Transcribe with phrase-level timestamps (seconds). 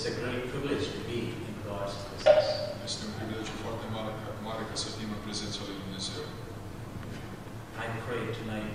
[0.00, 2.48] It's a great privilege to be in God's presence.
[2.88, 4.12] Este un privilegiu foarte mare,
[4.48, 6.22] mare ca să fim în prezența lui Dumnezeu.
[7.84, 8.74] I pray tonight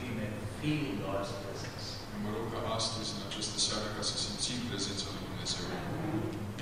[0.00, 1.84] we may feel God's presence.
[2.24, 5.64] Mă rog ca astăzi, în această seară, ca să simțim prezența lui Dumnezeu.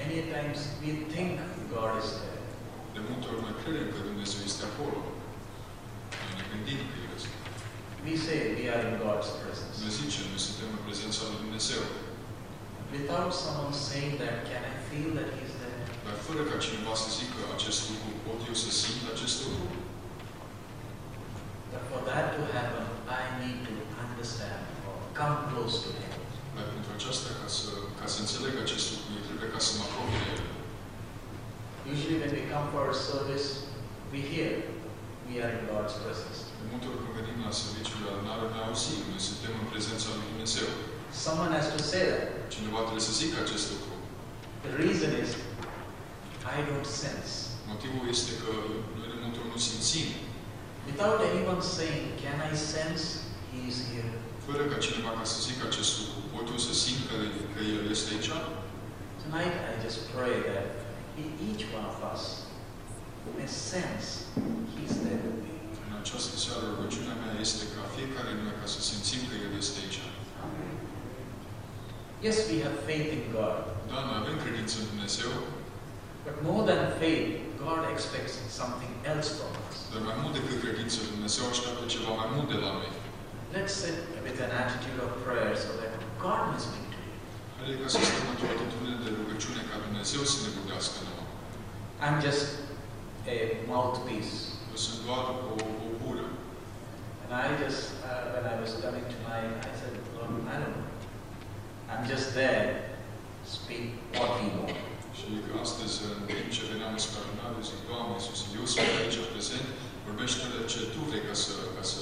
[0.00, 1.34] Many times we think
[1.74, 2.42] God is there,
[2.94, 4.98] De multe ori noi credem că Dumnezeu este acolo.
[6.22, 7.30] Noi ne gândim că El este.
[8.06, 9.74] we say we are in God's presence.
[9.82, 11.82] Noi zicem, noi suntem în prezența lui Dumnezeu.
[12.96, 15.82] Without someone saying that, can I feel that He's there?
[16.06, 19.68] Dar fără ca cineva să zică acest lucru, pot eu să simt acest lucru?
[21.72, 22.84] But for that to happen,
[23.20, 23.74] I need to
[24.04, 26.12] understand or come close to Him.
[26.56, 27.68] Dar pentru aceasta, ca să,
[28.00, 30.42] ca să înțeleg acest lucru, eu trebuie ca să mă apropie de El.
[31.92, 33.46] Usually when we come for a service,
[34.14, 34.50] we hear
[35.28, 36.38] we are in God's presence.
[36.60, 40.28] De multe ori când venim la serviciul adunare, noi auzim, noi suntem în prezența lui
[40.32, 40.68] Dumnezeu.
[41.26, 42.37] Someone has to say that.
[42.54, 43.92] Cineva trebuie să zică acest lucru.
[44.64, 45.30] The reason is
[46.56, 47.32] I don't sense.
[47.72, 48.50] Motivul este că
[48.98, 50.08] noi de multe ori nu simțim,
[50.90, 53.04] Without anyone saying, can I sense
[53.52, 54.10] He is here?
[54.46, 57.16] fără ca cineva ca să zică acest lucru, pot eu să simt că,
[57.54, 58.30] că El este aici?
[59.22, 60.66] Tonight I just pray that
[61.22, 62.22] e- each one of us
[63.36, 64.06] may sense
[64.74, 65.54] He's there with me.
[65.86, 69.52] În această seară, rugăciunea mea este ca fiecare dintre noi ca să simțim că El
[69.62, 70.00] este aici.
[72.26, 73.58] Yes, we have faith in God,
[73.90, 75.30] Da, noi avem credință în Dumnezeu,
[76.26, 77.28] but more than faith,
[77.66, 79.76] God expects something else from us.
[79.92, 82.90] dar mai mult decât credință, Dumnezeu așteaptă ceva mai mult de la noi.
[83.56, 85.92] Let's sit with an attitude of prayer so that
[86.26, 86.98] God may speak to
[87.68, 87.76] you.
[87.82, 91.24] Ca să stăm într-o atitudine de rugăciune ca Dumnezeu să ne vorbească nouă.
[92.04, 92.46] I'm just
[93.34, 93.38] a
[93.72, 94.34] mouthpiece.
[94.72, 95.50] Eu sunt doar o,
[95.86, 96.26] o gură.
[97.22, 100.74] And I just, uh, when I was coming to tonight, I said, Lord, I don't
[100.76, 100.87] know.
[101.90, 102.64] I'm just there.
[103.56, 103.86] Speak
[104.16, 104.76] what you want.
[105.18, 109.18] Și că astăzi, în timp ce veneam în spălănare, zic, Doamne Iisus, eu sunt aici
[109.32, 109.66] prezent,
[110.06, 112.00] vorbește-le ce Tu vrei ca să, ca să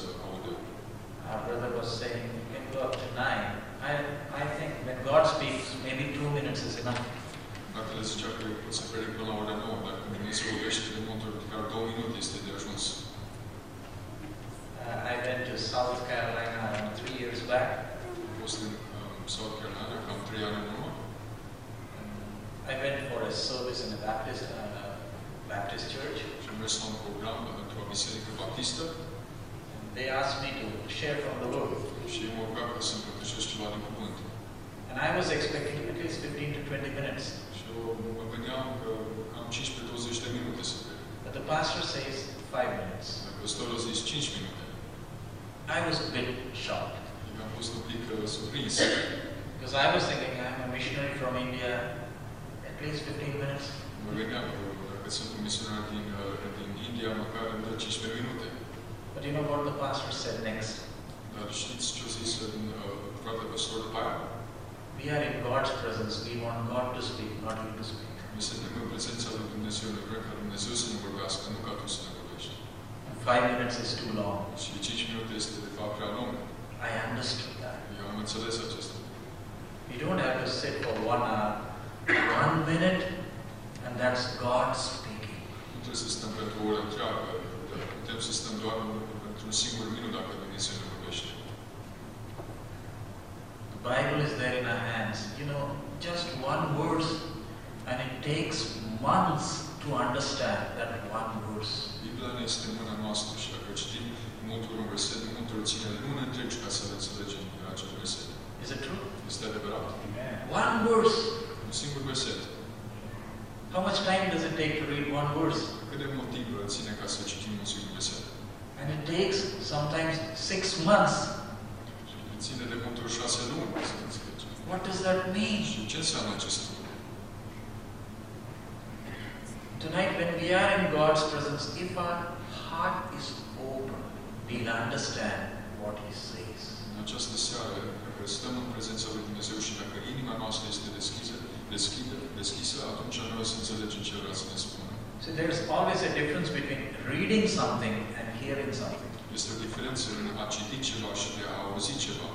[138.37, 141.35] stăm în prezența lui Dumnezeu și dacă inima noastră este deschisă,
[141.75, 144.91] deschidă, deschisă, atunci noi o să înțelegem ce vrea să ne spună.
[145.25, 146.83] So there's always a difference between
[147.13, 149.13] reading something and hearing something.
[149.39, 152.29] Este o diferență în a citi ceva și de a auzi ceva.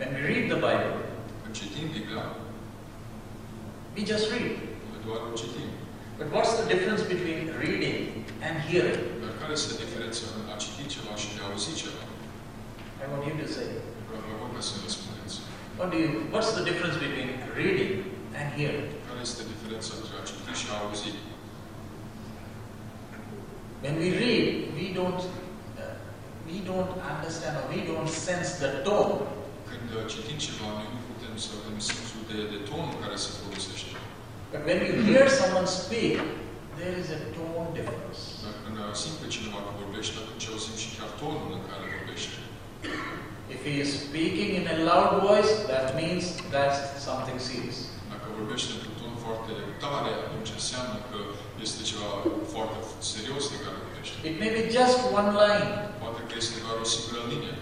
[0.00, 0.94] When we read the Bible,
[1.42, 2.24] Când citim Biblia,
[3.94, 4.50] we just read.
[5.06, 5.68] doar o citim.
[6.20, 7.98] But what's the difference between reading
[8.46, 9.00] and hearing?
[9.22, 12.02] Dar care este diferența în a citi ceva și de a auzi ceva?
[13.02, 13.68] I want you to say.
[13.68, 13.89] Vreau
[14.26, 15.36] vă rog ca să răspundeți.
[15.78, 17.30] What do you, what's the difference between
[17.60, 17.92] reading
[18.38, 18.88] and hearing?
[19.06, 21.10] Care este diferența între a citi și a auzi?
[23.84, 24.46] When we read,
[24.78, 25.22] we don't,
[25.80, 25.94] uh,
[26.50, 29.14] we don't understand or we don't sense the tone.
[29.70, 33.30] Când uh, citim ceva, noi nu putem să avem simțul de, de tonul care se
[33.40, 33.92] folosește.
[34.52, 36.18] But when you hear someone speak,
[36.78, 38.20] there is a tone difference.
[38.44, 42.38] Dar când simt pe cineva că vorbește, atunci auzim și chiar tonul în care vorbește.
[43.56, 46.22] If he is speaking in a loud voice, that means
[46.54, 47.78] that's something serious.
[48.12, 49.52] Dacă vorbește într-un ton foarte
[49.84, 51.18] tare, atunci înseamnă că
[51.66, 52.10] este ceva
[52.54, 52.78] foarte
[53.14, 54.14] serios de care vorbește.
[54.30, 55.68] It may be just one line,
[56.02, 57.54] Poate că este doar o singură linie.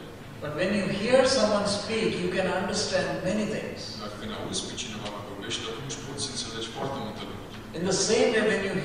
[0.44, 3.80] but when you hear someone speak, you can understand many things.
[4.02, 7.54] Dar când auzi pe cineva vorbește, atunci poți să înțelegi foarte multe lucruri.
[7.78, 8.76] In the same way, when you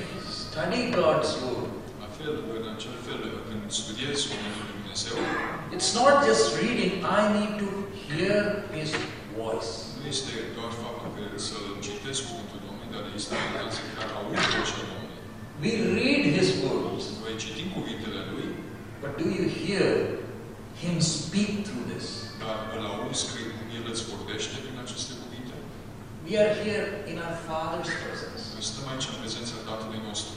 [0.44, 1.70] study God's Word,
[2.02, 4.66] La fel, în acel fel, când studiezi Cuvântul
[5.74, 7.68] it's not just reading, I need to
[8.06, 8.90] hear His
[9.36, 9.70] voice.
[10.00, 13.34] nu este doar faptul că să-L citesc Cuvântul Domnului, dar este
[13.98, 15.18] care aud vocea Domnului.
[15.64, 18.48] We read His words, Noi citim cuvintele Lui,
[19.02, 19.86] but do you hear
[20.82, 22.06] Him speak through this?
[22.42, 23.38] dar îl auzi că
[23.78, 25.54] El îți vorbește prin aceste cuvinte.
[26.26, 30.34] We are here in our Father's presence, Noi stăm aici în prezența Tatălui nostru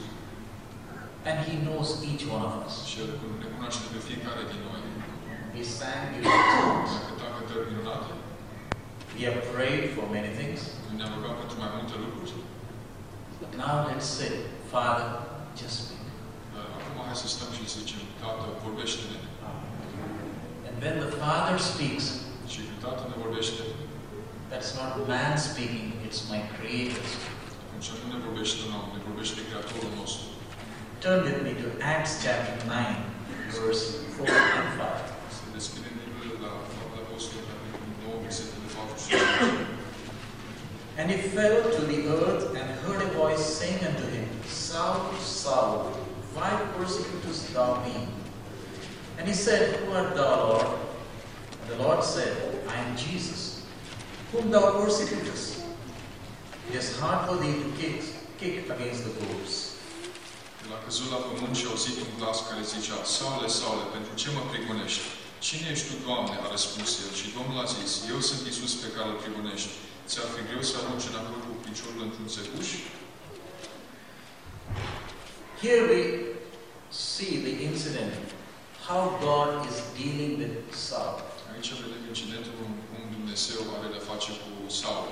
[1.28, 2.74] and He knows each one of us.
[2.88, 3.08] și El
[3.42, 4.80] ne cunoaște pe fiecare din noi.
[5.78, 6.90] Sang beautiful songs.
[6.96, 8.10] Ne cântat cântări minunate,
[9.16, 10.60] We have prayed for many things.
[10.98, 12.32] ne-am rugat pentru mai multe lucruri,
[13.40, 14.30] But now let's say,
[14.74, 15.08] Father,
[15.60, 16.04] just speak.
[16.76, 19.18] acum hai să stăm și să zicem, Tată, vorbește-ne.
[20.68, 22.06] And when the Father speaks,
[22.52, 23.62] Și când Tatăl ne vorbește,
[24.50, 27.46] that's not man speaking, it's my Creator speaking.
[27.66, 30.26] atunci nu ne vorbește un om, ne vorbește Creatorul nostru.
[31.00, 32.96] Turn with me to Acts chapter 9,
[33.50, 34.88] verse 4 and 5.
[35.36, 39.78] Să deschidem Biblia la Faptele Apostolilor, capitolul 9, versetele 4 și 5.
[40.98, 44.26] And he fell to the earth and heard a voice saying unto him,
[44.66, 44.98] Saul,
[45.42, 45.74] Saul,
[46.34, 47.96] why persecutest thou me?
[49.18, 50.68] And he said, Who art thou, Lord?
[51.60, 52.34] And the Lord said,
[52.74, 53.42] I am Jesus,
[54.32, 55.62] whom thou persecutest.
[56.68, 57.98] It is hard for thee to kick,
[58.40, 59.67] kick against the goats.
[60.68, 64.12] El a căzut la pământ și a auzit un glas care zicea, Saule, Saule, pentru
[64.20, 65.04] ce mă prigonești?
[65.46, 66.34] Cine ești tu, Doamne?
[66.44, 67.12] a răspuns el.
[67.20, 69.72] Și Domnul a zis, Eu sunt Iisus pe care îl prigonești.
[70.08, 72.68] Ți-ar fi greu să arunci înapoi cu piciorul într-un țepuș?
[75.64, 76.02] Here we
[76.88, 78.14] see the incident,
[78.88, 80.56] how God is dealing with
[80.86, 81.18] Saul.
[81.52, 84.50] Aici vedem incidentul cum cum Dumnezeu are de face cu
[84.80, 85.08] Saul.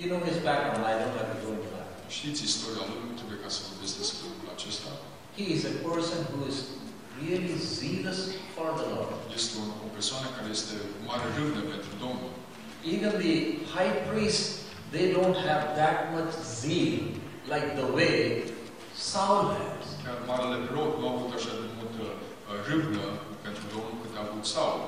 [0.00, 1.87] You know his background, I don't have to go into that.
[2.16, 4.90] Știți istoria lui, trebuie ca să vorbesc despre lucrul acesta.
[5.38, 6.58] He is a person who is
[7.24, 8.20] really zealous
[8.54, 9.18] for the Lord.
[9.38, 10.74] Este o, o persoană care este
[11.08, 12.32] mare râvnă pentru Domnul.
[12.94, 13.34] Even the
[13.74, 14.42] high priest,
[14.94, 16.32] they don't have that much
[16.62, 16.98] zeal
[17.52, 18.16] like the way
[19.10, 19.84] Saul has.
[20.02, 23.04] Chiar marele preot nu a avut așa de multă uh, râvnă
[23.46, 24.80] pentru Domnul cât a avut Saul.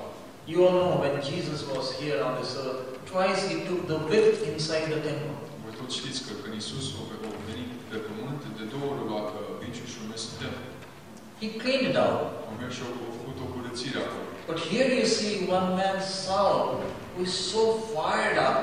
[0.52, 2.82] You all know when Jesus was here on this earth,
[3.12, 5.34] twice he took the whip inside the temple.
[5.90, 7.02] Voi toți știți că când Iisus a
[7.38, 10.34] a venit pe pământ, de două ori a luat uh, biciul și a mers în
[10.42, 10.66] templu.
[11.40, 12.22] He cleaned it out.
[12.50, 14.26] A mers și a a făcut o curățire acolo.
[14.50, 16.68] But here you see one man, Saul,
[17.12, 17.62] who is so
[17.94, 18.58] fired up.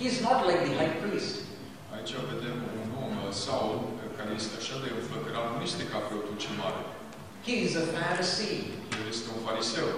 [0.00, 1.34] He's not like the high priest.
[1.94, 5.98] Aici vedem un om, uh, Saul, uh, care este așa de înflăcărat, nu este ca
[6.06, 6.80] preotul cel mare.
[7.46, 8.62] He is a Pharisee.
[9.00, 9.90] El este un fariseu.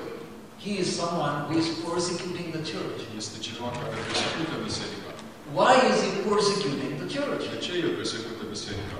[0.64, 3.00] He is someone who is persecuting the church.
[3.23, 5.10] Este cineva care persecută biserica.
[5.59, 7.42] Why is he persecuting the church?
[7.52, 8.99] De ce el persecută biserica?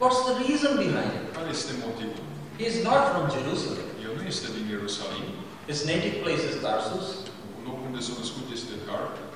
[0.00, 1.24] What's the reason behind it?
[1.36, 2.22] Care este motivul?
[2.60, 3.86] He is not from Jerusalem.
[4.06, 5.28] El nu este din Ierusalim.
[5.70, 7.06] His native place is Tarsus.
[7.66, 8.74] Locul unde s-a născut este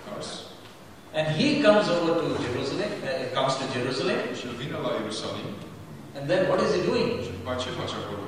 [0.07, 0.29] Tars.
[1.19, 4.21] And he comes over to Jerusalem, uh, comes to Jerusalem.
[4.39, 5.49] Și el vine la Ierusalim.
[6.17, 7.09] And then what is he doing?
[7.25, 8.25] Și după ce face acolo?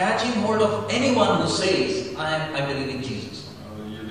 [0.00, 1.90] Catching hold of anyone who says,
[2.24, 3.36] I, am, I believe in Jesus.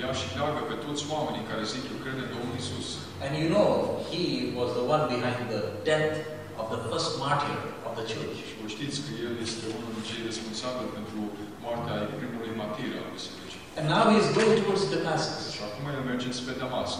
[0.03, 2.87] Uh, El ia și leagă pe toți oamenii care zic, eu cred în Domnul Isus.
[3.23, 3.69] And you know,
[4.11, 4.23] he
[4.59, 6.15] was the one behind the death
[6.61, 7.57] of the first martyr
[7.87, 8.35] of the church.
[8.49, 11.19] Și vă știți că el este unul din cei responsabili pentru
[11.63, 13.61] moartea primului martir al bisericii.
[13.79, 15.41] And now he is going towards Damascus.
[15.55, 16.97] Și acum el merge spre Damasc.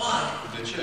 [0.00, 0.20] Why?
[0.54, 0.82] De ce?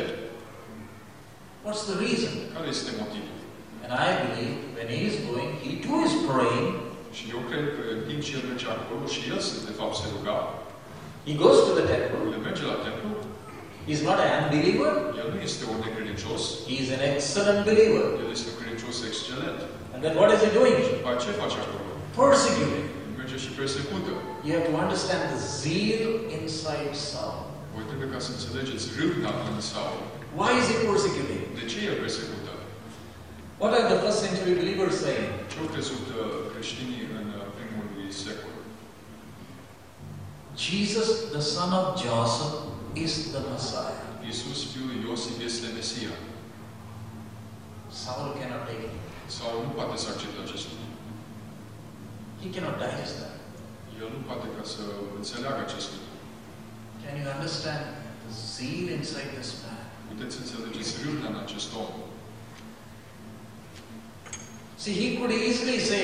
[1.65, 2.34] What's the reason?
[2.56, 3.38] Care este motivul?
[3.84, 6.70] And I believe when he is going, he too is praying.
[7.18, 9.96] Și eu cred că în timp ce el merge acolo și el se, de fapt
[10.01, 10.38] se ruga,
[11.25, 12.20] He goes to the temple.
[12.36, 13.10] el merge la templu,
[13.89, 14.92] He's not an unbeliever.
[15.22, 18.06] el nu este un necredincios, He is an excellent believer.
[18.24, 19.60] el este un credincios excelent.
[19.94, 20.75] And then what is he doing?
[20.98, 21.82] După ce face acolo?
[22.22, 22.86] Persecuting.
[23.20, 24.12] Merge și persecută.
[24.46, 26.03] You have to understand the zeal
[26.39, 27.42] inside Saul.
[27.75, 30.00] Voi trebuie ca să înțelegeți râvna în Saul.
[30.39, 31.42] Why is he persecuting?
[31.60, 32.51] De ce el persecută?
[33.62, 35.30] What are the first century believers saying?
[35.51, 36.03] Ce au crezut
[36.53, 37.25] creștinii în
[37.60, 37.86] primul
[38.24, 38.53] secol?
[40.56, 42.56] Jesus, the son of Joseph,
[42.96, 44.02] is the Messiah.
[44.24, 46.14] Iisus, fiul Iosif, este Mesia.
[47.90, 48.96] Saul cannot take it.
[49.28, 50.88] Saul nu poate să accepte acest lucru.
[52.42, 53.36] He cannot digest that.
[54.02, 54.82] El nu poate ca să
[55.20, 56.14] înțeleagă acest lucru.
[57.04, 57.84] Can you understand
[58.24, 59.82] the zeal inside this man?
[60.12, 61.92] Puteți înțelegeți râvna în acest om.
[64.84, 66.04] See, he could easily say,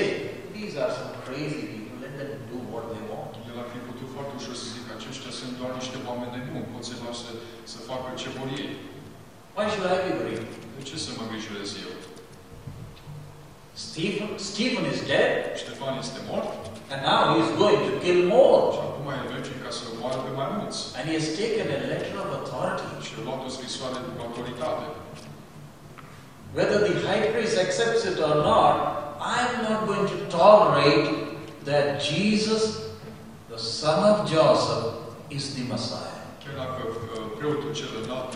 [0.56, 3.32] these are some crazy people, let them do what they want.
[3.50, 6.84] El ar fi putut foarte ușor să zică, aceștia sunt doar niște oameni nebuni, pot
[6.88, 7.30] să-i lasă
[7.72, 8.72] să facă ce vor ei.
[9.54, 10.46] Why should I be worried?
[10.76, 11.92] De ce să mă îngrijorez eu?
[13.88, 16.50] Stephen, Stephen is dead, Ștefan este mort
[16.90, 18.62] and now he is going to kill more.
[18.74, 20.78] și acum el merge ca să moară pe mai mulți.
[20.96, 22.86] And he has taken a letter of authority.
[23.06, 24.84] Și a luat o scrisoare cu autoritate.
[26.56, 28.74] Whether the high priest accepts it or not,
[29.34, 31.06] I am not going to tolerate
[31.70, 32.62] that Jesus,
[33.60, 35.00] son of Joseph,
[35.30, 36.18] is the Messiah.
[36.42, 36.82] Chiar dacă
[37.38, 38.32] preotul cel înalt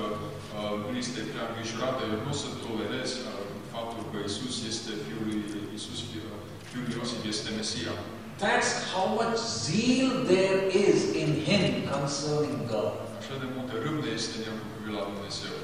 [1.02, 3.10] este prea îngrijorat, eu nu o să tolerez
[3.74, 7.94] faptul că Isus este Fiul lui eh, Isus, Fiul eh, Fiul lui Iosif este Mesia.
[8.44, 12.92] That's how much zeal there is in him concerning God.
[13.20, 15.54] Așa de multă râvnă este în el cu privire la Dumnezeu.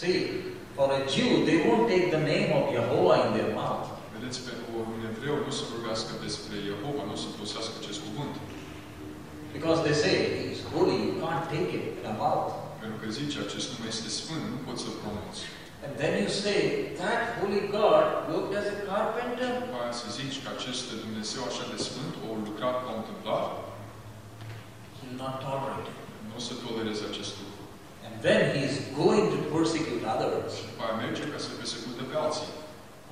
[0.00, 0.16] See,
[0.76, 3.86] for a Jew, they won't take the name of Jehovah in their mouth.
[4.18, 4.38] Vedeți,
[4.94, 5.64] un evreu nu se
[6.26, 8.34] despre Jehova, nu se folosească acest cuvânt.
[9.56, 10.14] Because they say,
[10.48, 12.50] he's holy, you can't take it in a mouth.
[12.82, 15.40] Pentru că zice, acest nume este sfânt, nu poți să-l pronunți.
[15.84, 16.60] And then you say,
[17.02, 19.50] that holy God worked as a carpenter.
[19.64, 23.46] După aia să zici că acest Dumnezeu așa de sfânt a lucrat ca un templar,
[24.96, 25.98] He'll not tolerate it.
[26.28, 27.60] nu o să tolereze acest lucru.
[28.06, 30.50] And then he is going to persecute others.
[30.56, 32.50] Și după aia merge ca să persecute pe alții.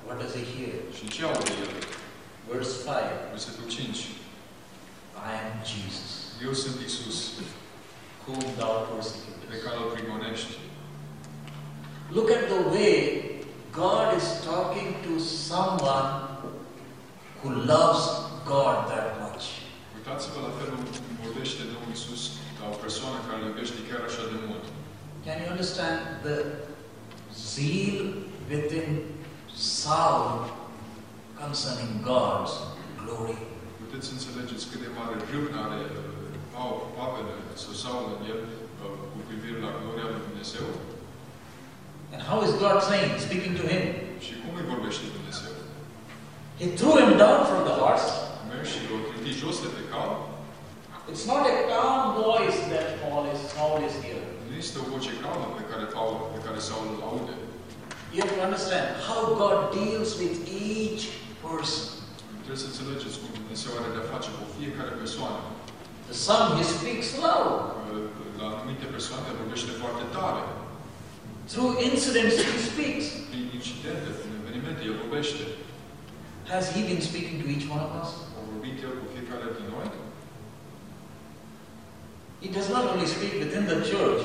[0.07, 0.73] What does he hear?
[0.97, 1.71] Și ce aude el?
[2.51, 2.95] Verse 5
[3.33, 3.97] Versetul 5.
[5.29, 6.09] I am Jesus,
[6.45, 7.17] Eu sunt Isus,
[8.25, 9.63] whom thou pe persecutest.
[9.65, 10.53] care îl prigonești.
[12.17, 12.93] Look at the way
[13.83, 15.13] God is talking to
[15.49, 16.11] someone
[17.39, 18.03] who loves
[18.53, 19.45] God that much.
[19.97, 22.21] Uitați-vă la felul cum vorbește Domnul Isus
[22.59, 24.65] la o persoană care îl iubește chiar așa de mult.
[25.25, 26.37] Can you understand the
[27.47, 27.97] zeal
[28.51, 28.89] within
[29.55, 30.31] Saul
[31.41, 32.53] concerning God's
[33.01, 33.37] glory?
[33.81, 35.81] Puteți înțelegeți cât de mare râvnă are
[36.53, 37.27] Paul, Pavel
[37.61, 40.67] sau Saul în el uh, cu privire la gloria lui Dumnezeu
[42.13, 43.85] And how is God saying, speaking to him?
[44.25, 45.53] și cum îi vorbește Dumnezeu.
[46.61, 48.09] He threw him down from the horse.
[48.71, 50.11] Și l-o trânti jos de pe cal,
[51.11, 54.33] It's not a calm voice that Paul is, Saul is hearing.
[54.47, 57.35] nu este o voce calmă pe care, Paul, pe care Saul îl aude.
[58.15, 61.03] You have to understand how God deals with each
[61.43, 61.83] person.
[62.43, 65.41] Trebuie să înțelegeți cum Dumnezeu are de-a face cu fiecare persoană.
[66.09, 67.55] The some he speaks loud.
[68.39, 70.43] La anumite persoane vorbește foarte tare.
[71.51, 73.05] Through incidents he speaks.
[73.31, 75.43] Prin incidente, prin evenimente, El vorbește.
[76.53, 78.09] Has he been speaking to each one of us?
[78.37, 79.87] A vorbit El cu fiecare din noi.
[82.43, 84.21] He does not only speak within the church,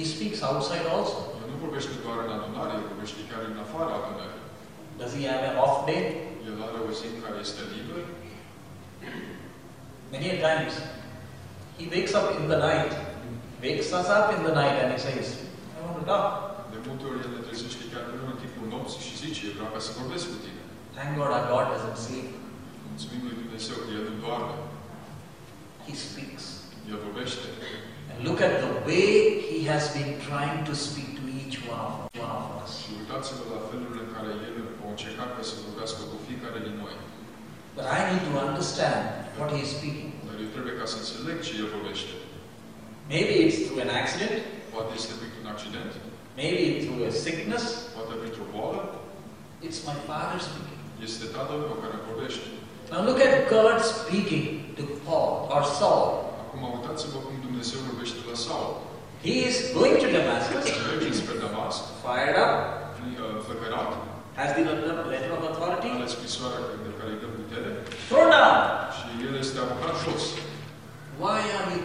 [0.00, 1.18] he speaks outside also.
[1.40, 4.42] El nu vorbește doar în adunare, El vorbește chiar în afara adunării.
[5.00, 6.02] Does he have an off day?
[6.48, 8.00] El are o zi care este liber.
[10.14, 10.74] Many a times
[11.78, 12.92] he wakes up in the night,
[13.66, 15.26] wakes us up in the night and he says,
[15.76, 16.26] I want to talk.
[16.72, 19.80] De multe ori El ne trezește chiar în timpul nopții și zice, eu vreau ca
[19.86, 20.62] să vorbesc cu tine.
[20.96, 22.28] Thank God our God doesn't sleep.
[22.88, 24.54] Mulțumim lui Dumnezeu că El nu doarme.
[25.86, 26.44] He speaks.
[26.90, 27.46] El vorbește.
[28.10, 29.08] And look at the way
[29.50, 31.94] he has been trying to speak to each one of,
[32.26, 32.70] one of us.
[32.82, 36.96] Și uitați-vă la felul în care El a încercat să vorbească cu fiecare din noi.
[37.76, 39.02] But I need to understand
[39.38, 40.10] what he is speaking.
[40.26, 42.12] Dar eu trebuie ca să înțeleg ce El vorbește.
[43.14, 44.36] Maybe it's through an accident,
[44.74, 45.90] Poate este printr-un accident,
[46.40, 47.64] maybe it's through a sickness.
[47.94, 48.80] poate printr-o boală.
[49.66, 50.78] It's my Father speaking.
[51.08, 52.46] Este Tatăl meu care vorbește.
[52.92, 54.44] Now look at God speaking
[54.78, 56.06] to Paul or Saul.
[56.52, 58.72] Acum uitați-vă cum Dumnezeu vorbește la Saul.
[59.26, 63.90] He is going to Damascus, Merge spre Damasc, fired up, uh, făcărat,
[64.38, 67.70] has the letter letter of authority, are scrisoarea de care îi dă putere
[68.08, 68.58] thrown down.
[68.96, 70.24] și el este aruncat jos.
[71.22, 71.78] Why are we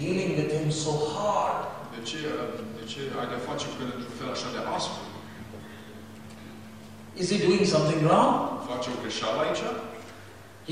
[0.00, 1.58] dealing with him so hard?
[1.94, 5.02] De ce, uh, de ce ai de face cu el într-un fel așa de aspru?
[7.22, 8.32] Is he doing something wrong?
[8.70, 9.62] Face o greșeală aici?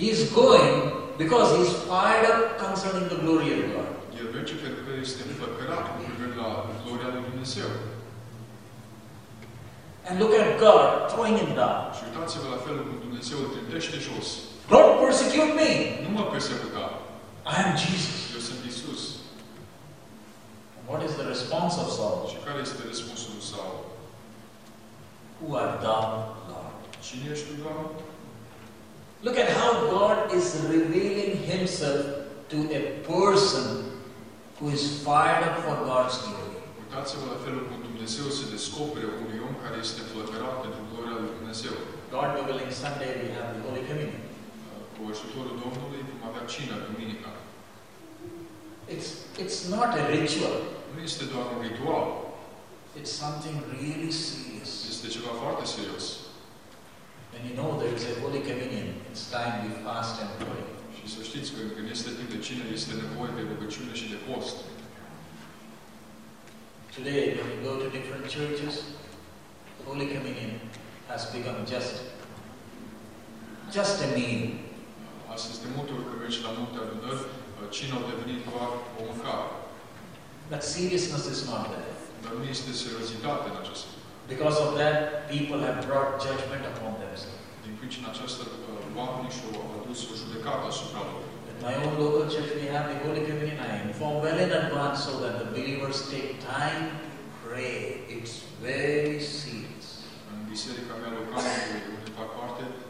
[0.00, 0.74] He is going
[1.22, 3.88] because he is fired up concerning the glory of God.
[4.20, 6.50] el merge pentru că este înflăcărat cu privire la
[6.84, 7.70] gloria lui Dumnezeu.
[10.06, 11.80] And look at God throwing him down.
[11.96, 14.28] Și uitați-vă la felul cum Dumnezeu îl trântește jos.
[14.72, 15.70] Don't persecute me.
[16.04, 16.84] Nu mă persecuta.
[17.54, 18.16] I am Jesus.
[18.34, 19.02] Eu sunt Isus.
[20.88, 22.24] What is the response of Saul?
[22.30, 23.80] Și care este răspunsul lui Saul?
[25.38, 26.04] Who art thou,
[26.50, 26.78] Lord?
[27.06, 27.86] Cine ești tu, Doamne?
[29.26, 32.00] Look at how God is revealing himself
[32.52, 32.82] to a
[33.12, 33.66] person
[34.58, 36.46] who is fired up for God's glory.
[36.82, 41.32] Uitați-vă la felul cum Dumnezeu se descopere unui om care este flăcărat pentru gloria lui
[41.38, 41.74] Dumnezeu.
[42.16, 44.22] God willing, Sunday we have the Holy Communion.
[44.26, 47.30] Uh, cu ajutorul Domnului vom avea cină duminica.
[48.94, 49.08] It's,
[49.44, 50.56] it's not a ritual.
[50.94, 52.06] Nu este doar un ritual,
[52.98, 54.70] It's something really serious.
[54.92, 56.04] este ceva foarte serios.
[57.38, 60.62] When you know there is a Holy Communion, it's time we fast and pray.
[60.96, 64.18] Și să știți că când este timp de cină, este nevoie de rugăciune și de
[64.28, 64.56] post.
[66.94, 68.74] Today, when you go to different churches,
[69.86, 70.52] Holy Communion
[71.10, 71.94] has become just,
[73.76, 74.42] just a meal.
[75.34, 79.00] Astăzi, de multe ori când mergi la multe adunări, uh, cina au devenit doar o
[79.08, 79.48] mâncare.
[80.50, 81.92] But seriousness is not there.
[82.22, 83.86] Dar nu este seriozitate în acest.
[84.28, 87.40] Because of that, people have brought judgment upon themselves.
[87.64, 88.42] Din pricina aceasta,
[88.98, 91.22] oamenii și-au adus o judecată asupra lor.
[91.50, 93.58] In my own local church, we have the Holy Communion.
[93.72, 96.30] I inform well in advance so that the believers take
[96.60, 97.76] time to pray.
[98.16, 98.34] It's
[98.68, 99.86] very serious.
[100.30, 101.50] În biserica mea locală,
[101.96, 102.87] unde fac parte, cu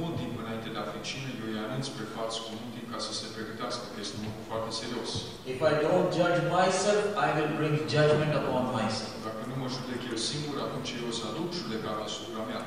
[0.00, 2.86] mult timp înainte de a fi cină, eu îi anunț pe frați cu mult timp
[2.92, 5.10] ca să se pregătească, că este un lucru foarte serios.
[5.54, 9.12] If I don't judge myself, I will bring judgment upon myself.
[9.28, 12.62] Dacă nu mă judec eu singur, atunci eu o să aduc judecata asupra mea.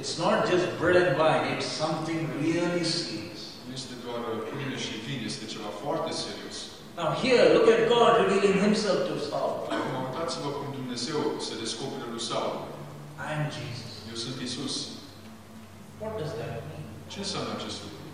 [0.00, 3.40] It's not just bread and wine, it's something really serious.
[3.66, 6.56] Nu este doar uh, pâine și vin, este ceva foarte serios.
[7.00, 9.56] Now here, look at God revealing himself to Saul.
[9.74, 12.56] Acum uitați-vă cum Dumnezeu se descoperă lui Saul.
[13.26, 13.90] I am Jesus.
[14.10, 14.74] Eu sunt Isus.
[16.02, 16.86] What does that mean?
[17.12, 18.04] Ce înseamnă acest lucru?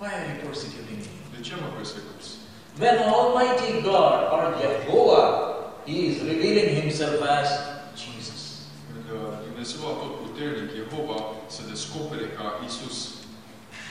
[0.00, 1.12] Why are you persecuting me?
[1.34, 2.28] De ce mă persecuți?
[2.82, 5.52] When Almighty God or Jehovah
[5.86, 7.48] He is revealing Himself as
[8.02, 8.40] Jesus.
[8.92, 11.18] Când uh, Dumnezeu Atotputernic, Jehova,
[11.54, 12.96] se descopere ca Isus.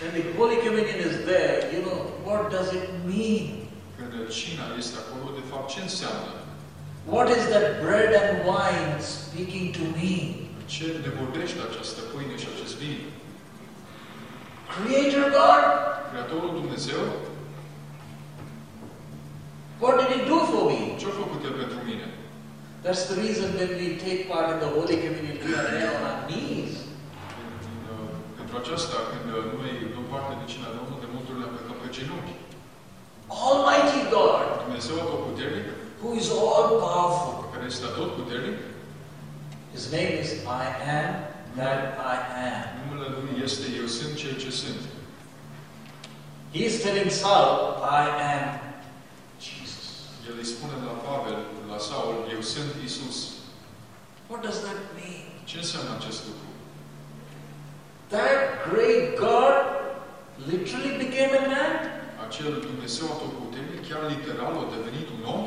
[0.02, 3.48] When the Holy Communion is there, you know, what does it mean?
[3.98, 6.34] Când cina este acolo, de fapt, ce înseamnă?
[7.16, 10.16] What is that bread and wine speaking to me?
[10.74, 13.00] Ce ne vorbește această pâine și acest vin?
[14.74, 15.64] Creator God,
[16.10, 17.02] Creatorul Dumnezeu,
[19.82, 20.82] what did He do for me?
[21.00, 22.08] ce a făcut El pentru mine?
[22.86, 26.04] That's the reason when we take part in the Holy Communion, we are there on
[26.12, 26.74] our knees.
[27.66, 31.42] Din, uh, Pentru aceasta, când uh, noi luăm parte de cina Domnului, de multe ori
[31.42, 32.36] ne aplicăm pe genunchi.
[33.48, 35.68] Almighty God, Dumnezeu Atotputernic,
[36.02, 37.36] who is all powerful.
[37.52, 38.58] care este Atotputernic,
[39.74, 40.66] His name is I
[40.98, 41.24] am
[41.56, 42.16] that I
[42.50, 42.66] am.
[42.80, 44.82] numele Lui este Eu sunt Cel ce sunt.
[46.54, 48.04] He is telling Saul, I
[48.34, 48.60] am
[49.40, 49.86] Jesus.
[50.28, 51.38] El îi spune la Pavel,
[51.72, 53.18] la Saul, Eu sunt Isus.
[54.30, 55.26] What does that mean?
[55.44, 56.50] Ce înseamnă acest lucru?
[58.16, 59.56] That great God
[60.52, 61.74] literally became a man?
[62.26, 65.44] Acel Dumnezeu Atotputernic, chiar literal, a devenit un om?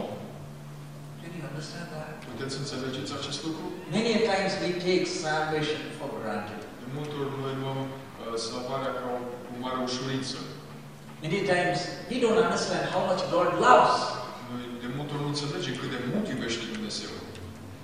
[1.36, 2.10] You understand that?
[2.32, 3.64] Puteți înțelegeți acest lucru?
[3.96, 6.60] Many a times we take salvation for granted.
[6.82, 10.36] De multe ori noi luăm uh, salvarea ca o, cu mare ușurință.
[11.26, 11.78] Many times
[12.10, 13.96] we don't understand how much God loves.
[14.50, 17.12] Noi de multe ori nu înțelegem cât de mult iubește Dumnezeu.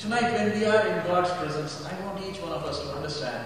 [0.04, 3.42] Tonight, when we are in God's presence, I want each one of us to understand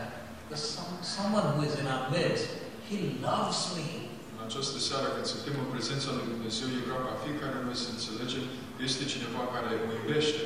[0.50, 2.46] that some, someone who is in our midst,
[2.88, 2.96] He
[3.28, 3.88] loves me.
[4.34, 7.88] În această seară, când suntem în prezența lui Dumnezeu, eu vreau ca fiecare noi să
[7.94, 8.44] înțelegem
[8.88, 10.42] este cineva care mă iubește.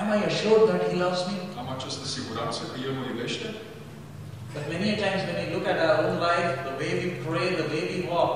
[0.00, 1.38] Am I assured that He loves me?
[1.60, 3.48] Am această siguranță că El mă iubește?
[4.54, 7.68] But many times when we look at our own life, the way we pray, the
[7.72, 8.32] way we walk,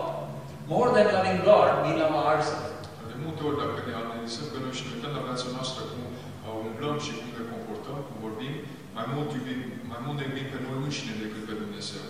[0.75, 2.71] more than loving God, we love ourselves.
[3.13, 6.03] De multe ori, dacă ne analizăm pe noi și ne uităm la viața noastră, cum
[6.09, 8.55] uh, umblăm și cum ne comportăm, cum vorbim,
[8.97, 9.61] mai mult, iubim,
[9.93, 12.05] mai mult ne iubim pe noi înșine decât pe Dumnezeu.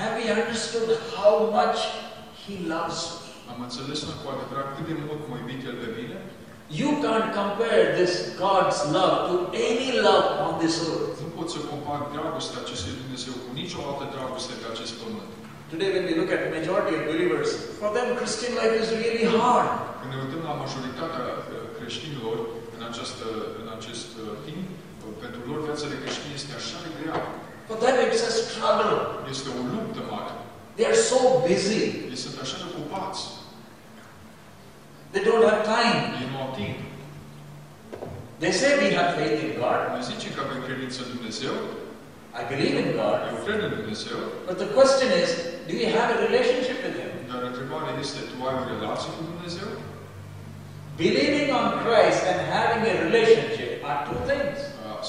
[0.00, 1.78] Have we understood how much
[2.42, 3.29] He loves me?
[3.52, 6.18] Am înțeles noi cu adevărat cât de mult mă iubit El pe mine?
[6.80, 8.12] You can't compare this
[8.44, 9.34] God's love to
[9.68, 11.16] any love on this earth.
[11.24, 15.30] Nu pot să compar dragostea acestui Dumnezeu cu nicio altă dragoste pe acest pământ.
[15.72, 19.26] Today, when we look at the majority of believers, for them Christian life is really
[19.38, 19.70] hard.
[19.98, 21.42] Când ne uităm la majoritatea uh,
[21.76, 22.36] creștinilor
[22.76, 23.26] în, această,
[23.60, 24.66] în acest uh, timp,
[25.04, 27.18] uh, pentru lor viața de creștin este așa de grea.
[27.68, 28.96] For them it's a struggle.
[29.34, 30.32] Este o luptă mare.
[30.76, 31.84] They are so busy.
[32.12, 33.22] Ei sunt așa de ocupați.
[35.14, 35.98] They don't have time.
[36.20, 36.78] Ei nu au timp.
[38.42, 39.80] They say we have faith in God.
[39.94, 41.54] Noi zicem că avem credință în Dumnezeu,
[42.40, 43.18] I believe in God.
[43.30, 44.18] eu cred în Dumnezeu,
[44.48, 45.30] But the question is,
[45.68, 47.12] do you have a relationship with Him?
[47.30, 49.68] dar întrebarea este, tu ai o relație cu Dumnezeu?
[51.02, 54.58] Believing on Christ and having a relationship are two things.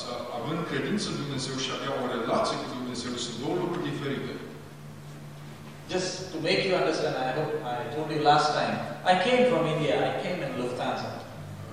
[0.02, 4.32] Să având credință în Dumnezeu și avea o relație cu Dumnezeu sunt două lucruri diferite.
[5.94, 9.64] Just to make you understand, I hope I told you last time, I came from
[9.74, 11.10] India, I came in Lufthansa.
[11.18, 11.20] Uh,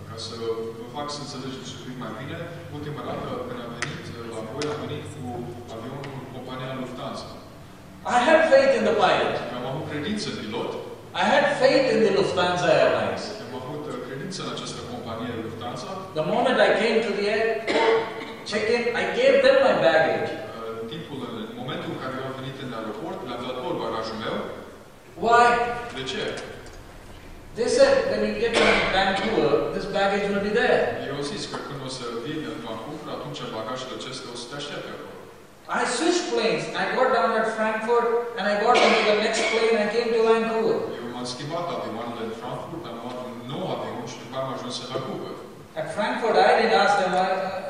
[0.08, 0.32] Ca să
[0.78, 2.36] vă fac să înțelegeți un pic mai bine,
[2.76, 5.22] ultima dată când am venit uh, la voi, am venit cu
[5.74, 7.28] avionul compania Lufthansa.
[8.16, 9.34] I had faith in the pilot.
[9.58, 10.70] Am avut credință în pilot,
[11.22, 13.22] I had faith in the Lufthansa Airlines.
[13.46, 15.88] am avut uh, credință în această companie Lufthansa.
[16.18, 17.66] The moment I came to the airport,
[18.50, 20.30] checked in, I gave them my baggage.
[20.34, 23.74] Uh, În timpul, în momentul în care eu am venit în aeroport, le-am dat lor
[23.82, 24.36] bagajul meu.
[25.24, 25.46] Why?
[25.98, 26.22] De ce?
[27.58, 30.78] They said when you get to Vancouver, this baggage will be there.
[31.08, 34.46] Eu au zis că când o să vin în Vancouver, atunci bagajele acestea o să
[34.50, 35.12] te aștepte acolo.
[35.80, 36.62] I switched planes.
[36.82, 39.74] I got down at Frankfurt and I got into the next plane.
[39.86, 40.76] I came to Vancouver.
[40.98, 44.74] Eu m-am schimbat avioanele în Frankfurt, am luat un nou avion și după am ajuns
[44.82, 45.34] în Vancouver.
[45.80, 47.12] At Frankfurt, I didn't ask them,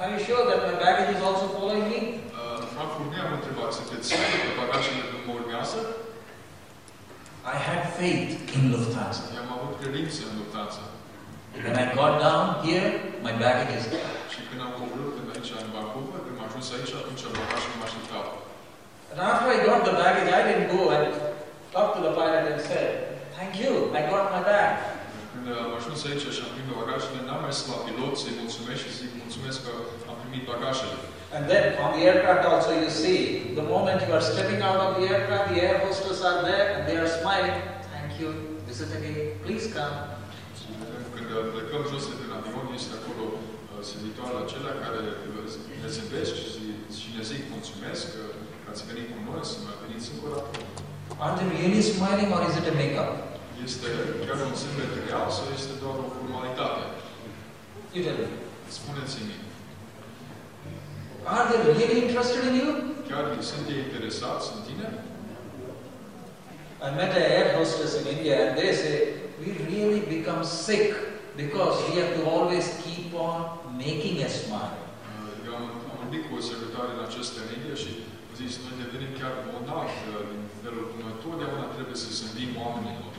[0.02, 2.00] "Are you sure that my baggage is also following me?
[2.40, 5.78] Uh, Frankfurt nu am întrebat, sunteți siguri că bagajele mă urmează?
[7.48, 9.24] I had faith in Lufthansa.
[9.42, 10.84] Am avut credință în Lufthansa.
[11.64, 12.88] When I got down here,
[13.26, 14.12] my baggage is there.
[14.32, 17.84] Și când am coborât în aici, în Vancouver, când am ajuns aici, atunci bagajul mă
[17.88, 18.24] așteptau.
[19.10, 21.06] And after I got the baggage, I didn't go and
[21.74, 22.88] talk to the pilot and said,
[23.36, 24.72] Thank you, I got my bag.
[25.32, 29.04] Când am ajuns aici și am primit bagajele, n-am mers la pilot să-i mulțumesc și
[29.22, 29.72] mulțumesc că
[30.10, 30.96] am primit bagajele.
[31.34, 35.00] And then on the aircraft also you see, the moment you are stepping out of
[35.00, 37.60] the aircraft, the air hostess are there and they are smiling.
[37.92, 38.28] Thank you,
[38.66, 39.96] visit again, please come.
[41.14, 43.24] Când plecăm jos de din avion, este acolo
[44.44, 45.00] acelea care
[45.82, 46.34] ne zâmbesc
[46.98, 48.22] și, ne zic mulțumesc că
[48.70, 50.50] ați venit cu noi, să mai veniți încă o dată.
[51.24, 53.12] Are they really smiling or is it a makeup?
[53.66, 53.88] Este
[54.26, 56.82] chiar un zâmbet real sau este doar o formalitate?
[57.94, 58.28] You tell me.
[58.78, 59.36] Spuneți-mi,
[61.36, 62.68] Are they really interested in you?
[63.08, 64.86] chiar sunt ei interesați în tine?
[66.88, 68.96] I met an air hostess in India and they say,
[69.42, 70.86] we really become sick
[71.42, 73.38] because we have to always keep on
[73.86, 74.76] making a smile.
[74.80, 77.90] Uh, Eu am, am vorbit cu o servitoare în acestea în India și
[78.30, 82.52] au zis, noi devenim chiar bolnavi uh, din felul cum noi totdeauna trebuie să zâmbim
[82.64, 83.12] oamenilor.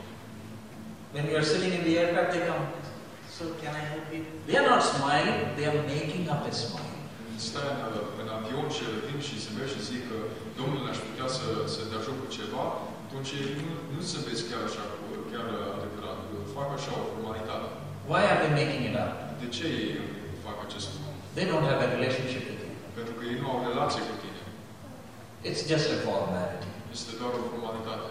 [1.14, 2.64] When you are sitting in the aircraft, they come,
[3.36, 4.20] so can I help you?
[4.46, 6.89] They are not smiling, they are making up a smile.
[7.40, 10.16] Când stai în, în avion și ele vin și zâmbesc și zic că
[10.58, 12.64] domnule aș putea să, să te ajut cu ceva,
[13.04, 16.18] atunci ei nu, nu zâmbesc chiar așa, cu- chiar adevărat.
[16.56, 17.66] Fac așa o formalitate.
[18.10, 19.12] Why are they making it up?
[19.42, 19.88] De ce ei
[20.46, 21.10] fac acest lucru?
[21.36, 22.72] They don't have a relationship with you.
[22.98, 24.40] Pentru că ei nu au relație cu tine.
[25.48, 26.68] It's just a formality.
[26.96, 28.08] Este doar o formalitate.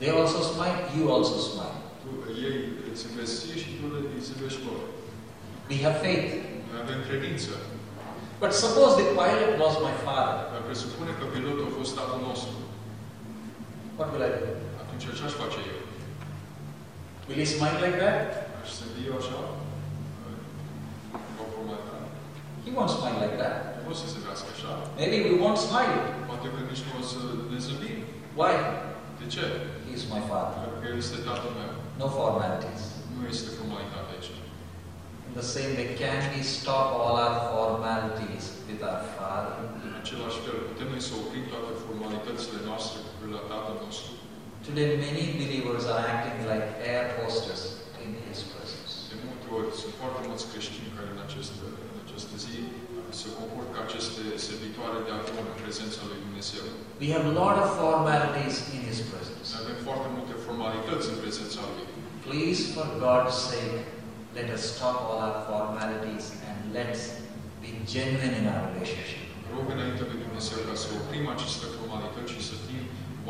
[0.00, 1.78] They also smile, you also smile.
[2.02, 2.08] Tu,
[2.46, 2.56] ei
[2.88, 4.80] îți zâmbesc ție și tu le îi zâmbești lor.
[5.70, 6.28] We have faith.
[6.68, 7.52] Noi avem credință.
[8.42, 10.36] But suppose the pilot was my father.
[10.52, 12.54] Dar presupune că pilotul a fost tatăl nostru.
[13.98, 14.48] What will I do?
[14.82, 15.80] Atunci ce aș face eu?
[17.26, 18.20] Will he smile like that?
[18.60, 19.38] Aș zâmbi eu așa?
[22.64, 23.56] He won't smile like that.
[23.82, 24.70] Nu o să zâmbească așa.
[25.00, 25.98] Maybe we won't smile.
[26.30, 27.18] Poate că nici nu o să
[27.52, 27.98] ne zâmbim.
[28.38, 28.54] Why?
[29.20, 29.44] De ce?
[29.84, 30.56] He is my father.
[30.62, 31.72] Pentru că el este tatăl meu.
[32.00, 32.82] No formalities.
[33.14, 34.09] Nu este formalitate
[35.34, 39.54] the same way, can we stop all our formalities with our father?
[39.86, 44.10] În același fel, putem noi să oprim toate formalitățile noastre cu la tatăl nostru.
[44.66, 47.60] Today, many believers are acting like air hostess
[48.04, 48.90] in His presence.
[49.10, 51.62] De multe ori sunt foarte mulți creștini care în această,
[51.92, 52.54] în această zi
[53.20, 56.64] se comportă ca aceste servitoare de avion în prezența lui Dumnezeu.
[57.02, 59.46] We have a lot of formalities in His presence.
[59.52, 61.86] Noi avem foarte multe formalități în prezența lui.
[62.26, 63.80] Please, for God's sake,
[64.34, 67.02] let us stop all our formalities and let's
[67.62, 69.26] be genuine in our relationship.
[69.54, 72.82] Rog înainte lui Dumnezeu ca să oprim aceste formalități și să fim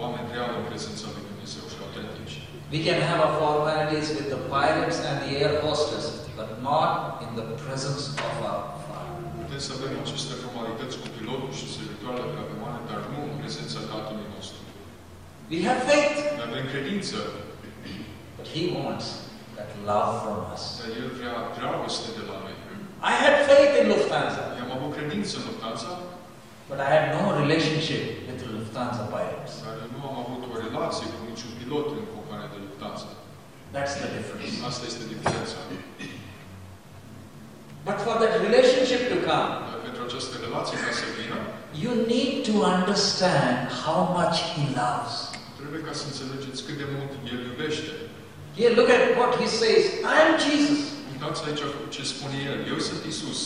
[0.03, 2.37] oameni reali în prezența lui Dumnezeu și autentici.
[2.75, 6.05] We can have our formalities with the pilots and the air hostess,
[6.39, 6.93] but not
[7.25, 9.15] in the presence of our Father.
[9.43, 13.79] Putem să avem aceste formalități cu pilotul și servitoarele pe avioane, dar nu în prezența
[13.93, 14.61] Tatălui nostru.
[15.53, 17.19] We have faith, avem credință,
[18.37, 19.07] but He wants
[19.93, 20.63] love from us.
[20.81, 22.55] dar El vrea dragoste de la noi.
[23.13, 25.91] I had faith in Lufthansa, Eu am avut credință în Lufthansa,
[26.69, 29.53] but I had no relationship with the Lufthansa pilots.
[29.65, 33.09] dar nu am avut o relație relație cu niciun pilot în compania de Lufthansa.
[33.75, 34.53] That's the difference.
[34.71, 35.59] Asta este diferența.
[37.89, 41.39] But for that relationship to come, Dar pentru această relație ca să vină,
[41.85, 45.15] you need to understand how much He loves.
[45.61, 47.93] trebuie ca să înțelegeți cât de mult El iubește.
[48.57, 50.79] Here, look at what He says I am Jesus.
[51.13, 51.63] Uitați aici
[51.95, 52.59] ce spune El.
[52.73, 53.41] Eu sunt Isus.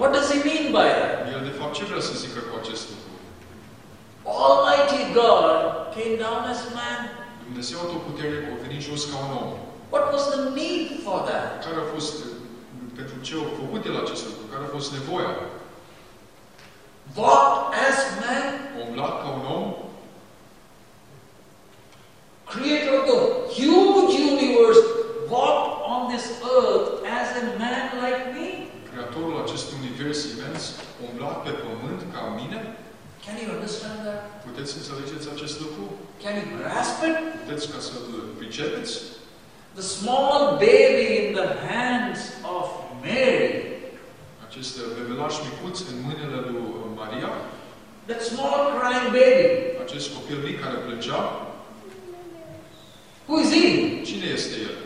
[0.00, 1.14] What does He mean by that?
[1.34, 3.10] El de fapt ce vrea să zică cu acest lucru?
[4.42, 5.50] Almighty God
[5.96, 7.00] came down as man.
[7.46, 9.50] Dumnezeu Atotputernic a venit jos ca un om.
[9.94, 11.48] What was the need for that?
[11.64, 12.30] Care a fost, uh,
[12.98, 14.44] pentru ce a făcut El acest lucru?
[14.52, 15.32] Care a fost nevoia?
[17.20, 18.46] Walked as man,
[18.82, 19.66] umblat ca un om,
[22.52, 23.20] creator of the
[23.58, 24.80] huge universe,
[25.34, 28.48] walked on this earth as a man like me.
[28.90, 30.62] Creatorul acestui univers imens,
[30.98, 32.60] a umblat pe pământ ca mine.
[33.24, 34.20] Can you understand that?
[34.46, 35.84] Puteți să înțelegeți acest lucru?
[36.22, 37.16] Can you grasp it?
[37.42, 38.04] Puteți ca să-l
[38.40, 38.92] pricepeți?
[39.78, 42.20] The small baby in the hands
[42.56, 42.64] of
[43.04, 43.50] Mary,
[44.46, 46.60] Acest bebelaș micuț în mâinile lui
[47.00, 47.30] Maria,
[48.08, 49.46] that small crying baby,
[49.86, 51.20] acest copil mic care plângea,
[53.26, 53.66] who is he?
[54.08, 54.76] cine este el?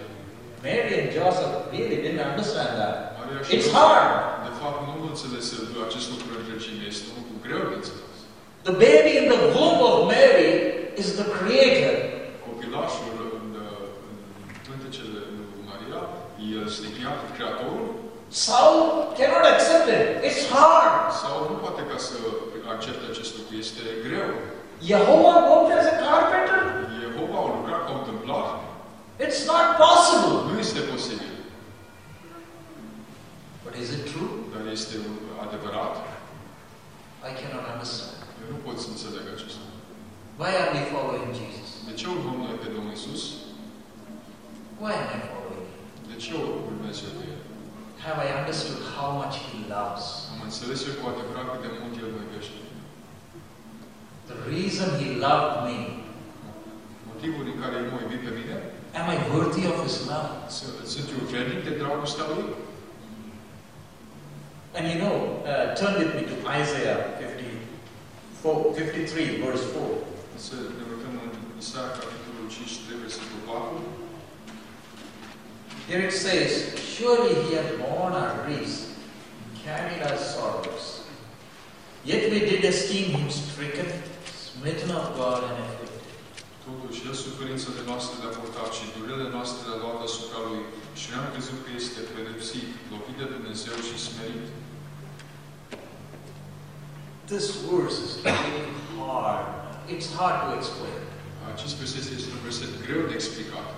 [0.66, 2.96] Mary and Joseph really didn't understand that.
[3.18, 4.08] Maria și It's hard.
[4.46, 5.46] De fapt, nu înțeles
[5.88, 6.82] acest lucru în întregime.
[6.92, 8.16] Este un lucru greu de înțeles.
[8.68, 10.50] The baby in the womb of Mary
[11.02, 11.94] is the creator.
[12.46, 13.48] Copilașul în,
[14.52, 16.00] în pântecele lui Maria,
[16.54, 17.88] el este creat, creatorul,
[18.28, 20.04] Saul cannot accept it.
[20.28, 21.12] It's hard.
[21.20, 22.16] Saul nu poate ca să
[22.74, 23.52] accepte acest lucru.
[23.64, 24.30] Este greu.
[24.80, 26.60] Jehovah worked as a carpenter.
[27.00, 28.60] Jehova a lucrat ca un templar.
[29.18, 30.52] It's not possible.
[30.52, 31.32] Nu este posibil.
[33.64, 34.30] But is it true?
[34.52, 34.96] Dar este
[35.44, 35.94] adevărat.
[37.30, 38.16] I cannot understand.
[38.42, 39.76] Eu nu pot să înțeleg acest lucru.
[40.40, 41.68] Why are we following Jesus?
[41.88, 43.22] De ce urmăm noi pe Domnul Isus?
[44.82, 45.84] Why am I following him?
[46.10, 46.30] De ce
[46.70, 47.42] urmez eu pe El?
[48.06, 50.04] Have I understood how much he loves?
[50.32, 52.58] Am înțeles eu cu adevărat cât de mult El mă iubește.
[54.30, 54.38] The
[54.76, 55.78] reason he loved me.
[57.08, 58.56] Motivul din care El mă iubit pe mine,
[59.00, 60.30] Am I worthy of his love?
[60.94, 62.46] sunt eu vrednic de dragostea Lui?
[64.76, 65.16] And you know,
[65.50, 69.84] uh, turn with me to Isaiah 54, 53, verse 4.
[70.46, 71.30] Să ne uităm în
[71.62, 73.80] Isaia, capitolul 5, trebuie să 4.
[75.88, 76.50] Here it says,
[76.92, 78.76] Surely he had borne our griefs,
[79.66, 80.84] carried our sorrows.
[82.10, 83.88] Yet we did esteem him stricken,
[84.66, 86.02] smitten of God, and afflicted.
[86.66, 90.62] Totuși, El suferințele noastre le-a purtat și durerile noastre le-a luat asupra Lui
[91.00, 94.48] și ne-am crezut că este pedepsit, lovit de Dumnezeu și smerit.
[97.32, 98.64] This verse is really
[98.98, 99.46] hard.
[99.94, 101.00] It's hard to explain.
[101.52, 103.68] Acest verset este un verset greu de explicat.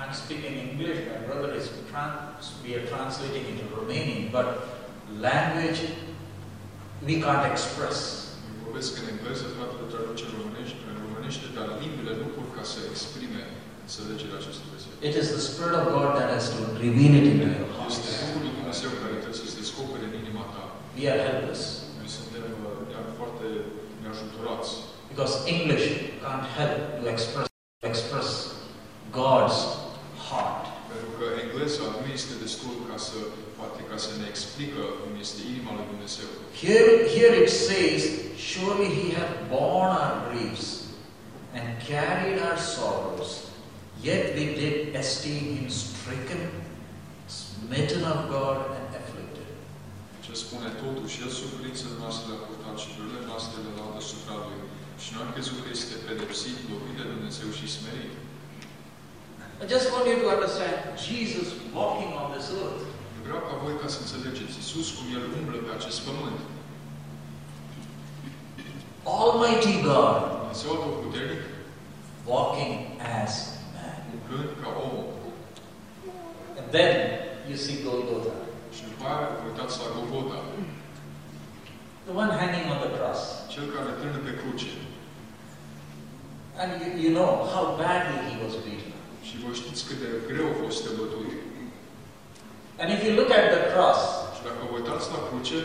[0.00, 4.48] I'm speaking English, my brother is trans, we are translating into Romanian, but
[5.28, 5.80] language
[7.06, 8.21] we can't express.
[8.72, 12.64] Eu vorbesc în engleză, fratele traduce în românește, în românește, dar limbile nu pot ca
[12.72, 13.42] să exprime
[13.84, 14.92] înțelegerea acestui verset.
[15.08, 18.24] It is the Spirit of God that has to reveal it into your Este heart.
[18.24, 20.62] Duhul lui Dumnezeu care trebuie să se descopere în inima ta.
[20.96, 21.62] We are helpless
[22.00, 23.46] Noi suntem uh, foarte
[24.02, 24.70] neajutorați.
[25.12, 25.86] because English
[26.24, 27.48] can't help to express
[27.92, 28.28] express
[29.20, 29.58] God's
[30.28, 30.62] heart.
[30.90, 33.16] Pentru că engleza nu este destul ca să,
[33.62, 36.28] poate ca să ne explică cum este inima lui Dumnezeu.
[36.64, 38.00] Here, here it says,
[38.50, 40.68] Surely he hath borne our griefs
[41.58, 43.30] and carried our sorrows,
[44.08, 46.42] yet we did esteem him stricken,
[47.40, 49.48] smitten of God, and afflicted.
[50.24, 54.60] Ce spune totuși, El suferințele noastre le-a purtat și durerile noastre le luat asupra Lui.
[55.02, 58.14] Și noi am crezut că este pedepsit, lovit de Dumnezeu și smerit.
[59.62, 61.48] I just want you to understand Jesus
[61.78, 62.84] walking on this earth.
[63.24, 66.40] Vreau ca voi ca să înțelegeți Iisus cum El umblă pe acest pământ.
[69.20, 71.42] Almighty God Dumnezeu Atotputernic,
[72.32, 72.74] walking
[73.22, 73.34] as
[73.74, 73.98] man.
[74.14, 74.96] umblând ca om.
[76.58, 76.90] And then
[77.48, 78.36] you see Golgotha,
[78.74, 80.38] Și după aia vă uitați la Golgota,
[82.06, 83.20] the one hanging on the cross.
[83.52, 84.70] cel care târnă pe cruce.
[86.60, 88.94] And you, you know how badly he was beaten.
[89.26, 90.82] Și știți cât de greu a fost.
[92.82, 94.00] And if you look at the cross,
[94.34, 95.58] Și dacă vă uitați la cruce,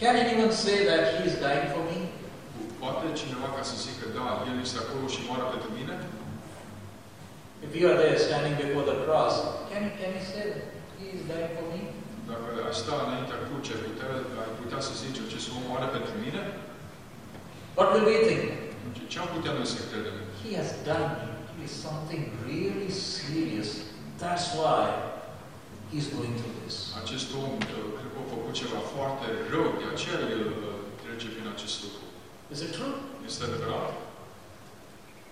[0.00, 1.98] can anyone say that he is dying for me?
[2.80, 5.94] poate cineva ca să zică, da, El este acolo și moare pentru mine?
[7.66, 9.34] If you are there standing before the cross,
[9.70, 10.64] can you, can you say that
[10.98, 11.80] he is dying for me?
[12.30, 13.76] Dacă ai sta înaintea ai putea,
[14.44, 16.42] ai putea să zici, acest om moare pentru mine?
[17.78, 18.44] What will we think?
[19.12, 20.16] Ce am putea noi să credem?
[20.42, 21.08] He has done
[21.86, 22.22] something
[22.52, 23.68] really serious.
[24.22, 24.84] That's why
[25.92, 26.76] he's going through this.
[27.02, 31.46] Acest om, cred că a făcut ceva foarte rău, de aceea el uh, trece prin
[31.54, 32.04] acest lucru.
[32.54, 32.94] Is it true?
[33.30, 33.90] Este adevărat?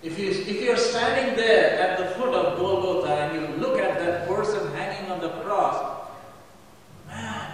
[0.09, 3.93] If you if you're standing there at the foot of Golgotha and you look at
[4.03, 5.77] that person hanging on the cross,
[7.11, 7.47] man,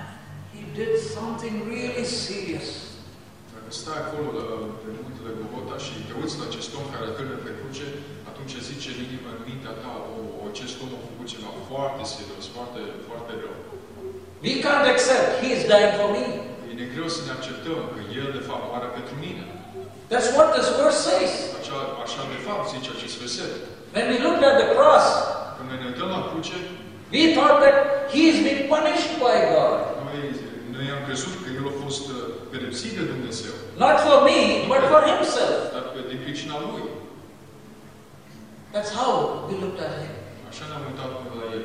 [0.56, 2.68] he did something really serious.
[3.54, 4.44] Dacă stai acolo la,
[4.82, 7.88] pe muntele Golgota și te uiți la acest om care cârne pe cruce,
[8.30, 10.20] atunci zice în inima, în mintea ta, o,
[10.54, 13.56] acest om a făcut ceva foarte serios, foarte, foarte rău.
[14.46, 16.26] We can't accept he is dying for me.
[16.70, 19.44] E ne greu să ne acceptăm că El, de fapt, moare pentru mine.
[20.12, 21.34] That's what this verse says.
[21.60, 23.52] Așa, așa de fapt, zice acest verset.
[23.96, 25.06] When we looked at the cross,
[25.58, 26.58] Când noi ne uităm la cruce,
[27.16, 27.78] we thought that
[28.14, 29.78] he is being punished by God.
[30.08, 30.20] noi,
[30.76, 32.16] noi am crezut că El a fost uh,
[32.54, 34.40] pedepsit de Dumnezeu, Not for me,
[34.72, 35.56] but for himself.
[35.76, 36.84] dar pe, din pricina Lui.
[38.74, 39.12] That's how
[39.48, 40.14] we looked at him.
[40.58, 41.64] Așa ne-am uitat până la El.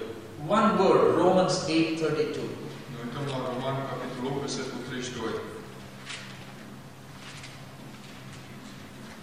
[0.59, 2.47] One word, Romans 8:32.
[2.93, 5.33] Ne uităm la Roman, capitolul 8, versetul 32.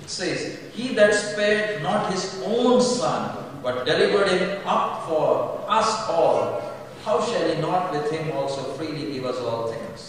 [0.03, 0.39] It says,
[0.77, 2.23] He that spared not his
[2.55, 3.21] own son,
[3.65, 4.43] but delivered him
[4.75, 5.27] up for
[5.79, 6.39] us all,
[7.05, 9.99] how shall he not with him also freely give us all things?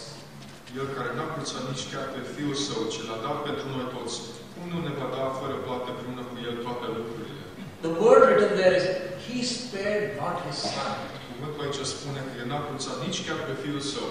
[0.79, 1.25] El care n-a
[1.69, 4.15] nici chiar pe Fiul Său, ce l-a dat pentru noi toți,
[4.53, 7.41] cum nu ne va da fără plată împreună cu El toate lucrurile?
[7.85, 8.85] The word written there is,
[9.33, 10.93] He spared not his son.
[11.31, 14.09] Cuvântul aici spune că El n-a cruțat nici chiar pe Fiul Său.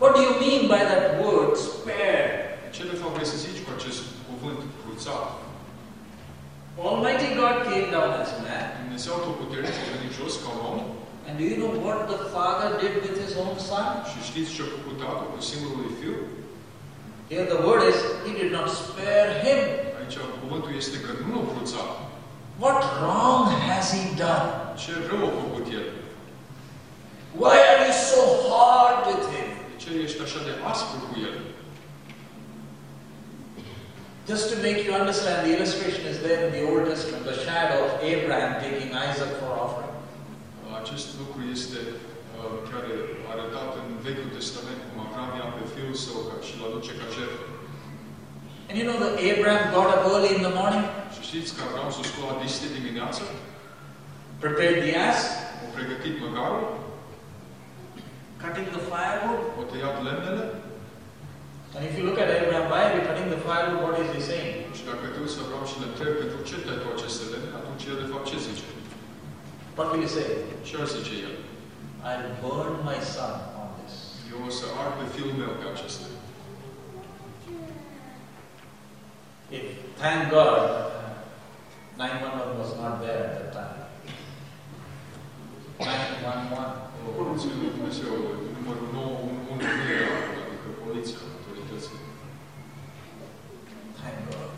[0.00, 2.30] What do you mean by that word, spared?
[2.74, 5.26] Ce de fapt vrei să zici cu acest cuvânt cruțat?
[6.88, 8.66] Almighty God came down as man.
[8.82, 9.20] Dumnezeu a
[9.96, 10.78] venit jos ca un om
[11.26, 13.88] And do you know what the Father did with his own son?
[14.10, 16.16] și știți ce a făcut Tatăl cu singurul lui Fiu?
[17.30, 19.60] Here the word is, He did not spare him.
[19.98, 21.90] Aici cuvântul este că nu l-a cruțat.
[22.60, 24.48] What wrong has he done?
[24.82, 25.86] Ce rău a făcut El?
[27.42, 29.48] Why are you so hard with him?
[29.68, 31.36] De ce ești așa de aspru cu El?
[34.30, 37.78] Just to make you understand, the illustration is there in the Old Testament, the shadow
[37.86, 39.94] of Abraham taking Isaac for offering.
[40.80, 41.80] Acest lucru este
[42.38, 46.92] uh, arătat în Vechiul Testament cum Avram ia pe Fiul Său ca și l aduce
[47.00, 47.44] ca jertfă.
[48.68, 50.86] And you know that Abraham got up early in the morning,
[51.30, 51.62] știți că
[51.94, 53.22] s-a sculat de dimineață,
[54.44, 55.20] prepared the ass,
[55.64, 56.64] a pregătit măgarul,
[58.42, 59.40] cutting the firewood.
[59.60, 60.44] a tăiat lemnele
[61.74, 63.80] And if you look at Abraham, are cutting the firewood?
[63.86, 64.56] What is he saying?
[64.78, 67.84] și dacă uiți să Avram și le întreb pentru ce te-ai tu aceste lemne, atunci
[67.90, 68.66] el de fapt ce zice?
[69.76, 70.28] What will he say?
[70.66, 71.34] Ce ar zice el?
[72.08, 73.94] I'll burn my son on this.
[74.32, 76.06] Eu o să ard pe fiul meu pe aceste.
[79.56, 79.64] If,
[80.02, 80.62] thank God,
[82.00, 83.76] 911 was not there at that time.
[85.76, 86.88] 911.
[87.30, 88.12] Mulțumim lui Dumnezeu,
[88.56, 92.00] numărul 911 nu era acolo, adică poliția, autoritățile.
[94.00, 94.50] Thank God.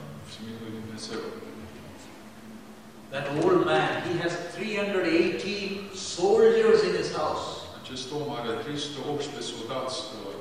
[3.15, 7.47] That old man, he has 380 soldiers in his house.
[7.81, 9.97] Acest om are 318 soldați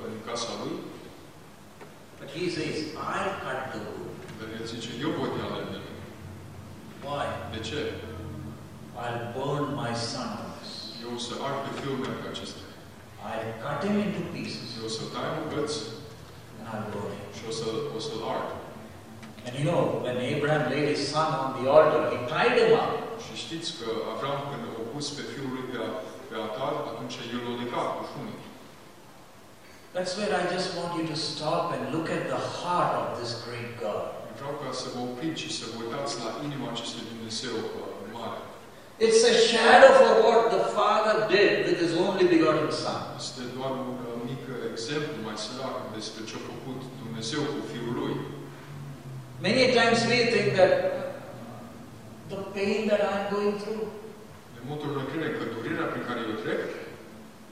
[0.08, 0.76] în casa lui,
[2.20, 2.78] But he says,
[3.12, 4.14] I'll cut the wood.
[4.40, 5.12] dar el zice, eu
[5.58, 5.91] lemnele.
[7.08, 7.26] Why?
[7.54, 7.82] De ce?
[9.04, 10.72] I'll burn my son on this.
[11.04, 12.68] Eu o să ard pe fiul meu pe acestea.
[13.30, 15.78] I'll cut him into pieces Eu o să tai în bucăți
[16.58, 17.30] and I'll burn him.
[17.38, 17.66] și o să
[17.98, 18.50] o să-l ard.
[19.46, 22.92] And you know, when Abraham laid his son on the altar, he tied him up.
[23.24, 25.80] Și știți că Avram, când a pus pe fiul lui pe,
[26.30, 28.40] pe altar, atunci el l-a legat cu funii.
[29.96, 33.32] That's where I just want you to stop and look at the heart of this
[33.46, 34.04] great God.
[34.72, 38.42] Vreau ca să vă opriți și să vă uitați la inima acestui Dumnezeu uh, mare.
[39.06, 43.02] It's a shadow for what the Father did with his only begotten Son.
[43.24, 47.94] Este doar un uh, mic exemplu mai sărac despre ce a făcut Dumnezeu cu Fiul
[48.00, 48.14] Lui.
[49.48, 50.74] Many times we think that
[52.34, 53.84] the pain that I'm going through,
[54.56, 56.62] De multe ori noi credem că durerea prin care eu trec,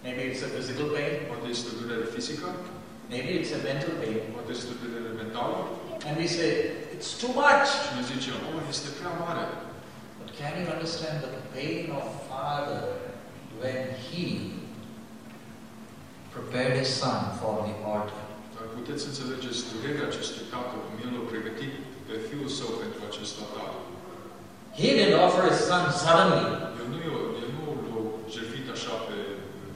[0.05, 2.47] maybe it's a physical pain, poate este o durere fizică,
[3.11, 5.57] maybe it's a mental pain, poate este o durere mentală,
[6.05, 7.69] and we say, it's too much.
[7.83, 8.03] și ne
[8.47, 9.45] oh, este prea mare.
[10.19, 12.81] But can you understand the pain of Father
[13.61, 14.25] when He
[16.35, 18.23] prepared His Son for the altar?
[18.55, 21.73] Dar puteți înțelegeți durerea acestui tată, cum el a pregătit
[22.07, 23.69] pe fiul său pentru acest altar.
[24.79, 26.45] He didn't offer His Son suddenly.
[26.79, 26.97] El nu,
[27.43, 28.01] el nu l-a
[28.33, 29.17] jertfit așa pe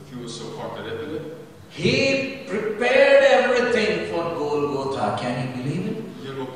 [0.07, 1.19] fiul său foarte repede.
[1.81, 1.95] He
[2.53, 5.05] prepared everything for Golgotha.
[5.21, 5.72] Can you believe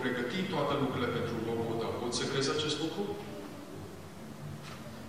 [0.08, 0.16] it?
[0.16, 1.88] El a a pregătit toate lucrurile pentru Golgota.
[2.02, 3.04] Poți să crezi acest lucru?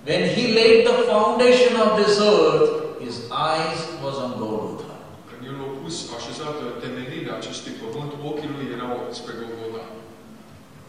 [0.08, 2.68] When he laid the foundation of this earth,
[3.06, 3.16] his
[3.48, 4.94] eyes was on Golgotha.
[5.28, 9.82] Când El a pus așezat temelia acestui pământ, ochii lui erau spre Golgota.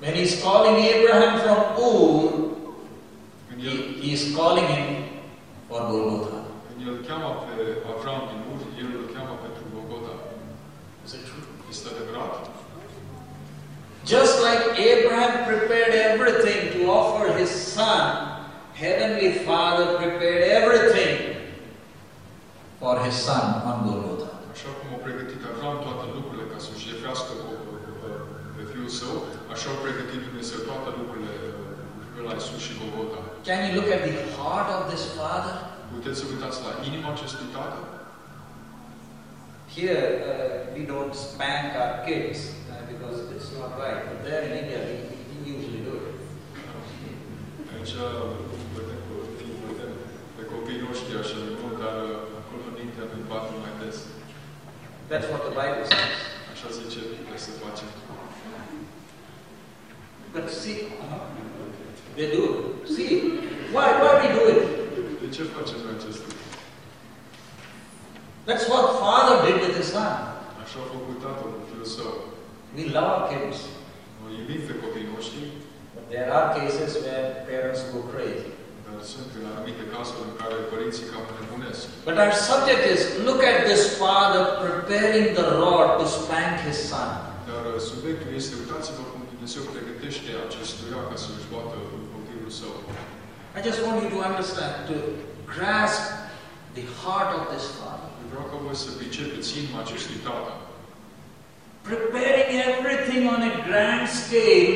[0.02, 2.30] When he's calling Abraham from Ur,
[3.48, 4.88] Când he, El, he is calling him
[5.68, 6.40] for Golgotha.
[6.68, 7.54] când el cheamă pe
[7.92, 10.14] Avram din Ur, El îl cheamă pentru Golgota.
[11.06, 11.46] Is it true?
[11.74, 12.34] Este adevărat?
[14.10, 18.42] Just like Abraham prepared everything to offer his son,
[18.74, 21.14] Heavenly Father prepared everything
[22.80, 24.30] for his son on Golgotha.
[24.54, 26.88] Așa cum a pregătit Avram toate lucrurile ca să-și
[28.56, 29.16] pe- fiul său,
[29.54, 31.34] așa a pregătit Dumnezeu toate lucrurile
[32.28, 33.20] la Isus și Golgota.
[33.50, 35.56] Can you look at the heart of this father?
[35.96, 37.80] Puteți să uitați la inima acestui tată?
[39.76, 42.40] Here, uh, we don't spank our kids
[42.92, 44.00] because it's not right.
[44.10, 44.96] But there in India, we,
[45.32, 46.08] we usually do it.
[47.74, 47.94] Aici
[48.76, 49.30] vedem, că-
[49.68, 49.92] vedem
[50.36, 53.98] pe copiii noștri așa de mult, dar uh, acolo în India ne batem mai des.
[55.10, 56.18] That's what the Bible says.
[56.54, 57.90] Așa zice, trebuie să facem.
[60.36, 60.78] But see,
[62.16, 62.60] they do it.
[62.96, 63.12] See,
[63.76, 64.62] why, why we do it?
[65.22, 66.46] De ce facem noi acest lucru?
[68.48, 70.12] That's what father did with his son.
[70.64, 72.14] Așa a făcut tatăl cu fiul său.
[72.76, 73.58] We love our kids.
[74.22, 75.42] Noi iubim pe copiii noștri,
[75.96, 78.48] But there are cases where parents go crazy.
[78.86, 81.82] dar sunt în anumite cazuri în care părinții cam nebunesc.
[82.10, 87.12] But our subject is look at this father preparing the rod to spank his son.
[87.50, 91.78] Dar uh, subiectul este, uitați-vă cum Dumnezeu pregătește acestuia ca să-și bată
[92.16, 92.74] copilul său.
[93.58, 94.96] I just want you to understand, to
[95.56, 96.04] grasp
[96.78, 98.10] the heart of this father.
[98.32, 100.52] Vreau ca voi să pricepeți inima acestui tată.
[101.84, 104.74] Preparing everything on a grand scale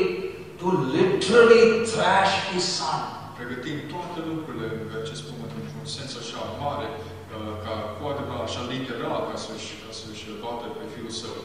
[0.60, 3.02] to literally thrash his son.
[3.38, 8.62] Pregătim toate lucrurile pe acest pământ într-un sens așa mare, uh, ca cu adevărat așa
[8.74, 11.36] literal, ca să-și, ca să-și bată pe fiul său.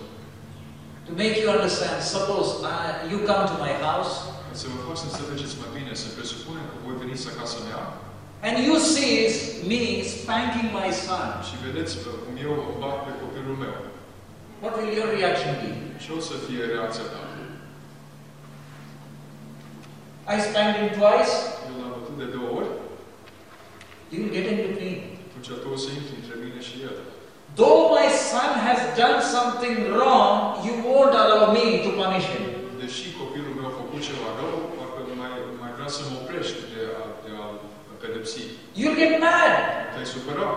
[1.07, 4.13] To make you understand, suppose uh, you come to my house
[4.49, 7.83] Ca să vă fac să înțelegeți mai bine, să presupunem că voi veniți acasă mea
[8.47, 11.29] and you see me spanking my son.
[11.49, 13.77] și vedeți uh, cum eu o bat pe copilul meu.
[14.63, 15.71] What will your reaction be?
[16.05, 17.21] Ce o să fie reacția ta?
[20.35, 21.35] I spanked him twice,
[21.69, 22.71] Eu l-am bătut de două ori,
[24.11, 24.99] you will get in between.
[25.27, 26.97] atunci tu o să intri între mine și el.
[27.61, 30.33] Though my son has done something wrong,
[30.67, 32.45] you won't allow me to punish him.
[32.83, 35.33] Deși copilul meu a făcut ceva rău, parcă mai,
[35.63, 37.45] mai vrea să mă oprești de a, de a
[38.03, 38.43] pedepsi.
[38.79, 39.53] You'll get mad.
[39.93, 40.57] Te-ai supărat.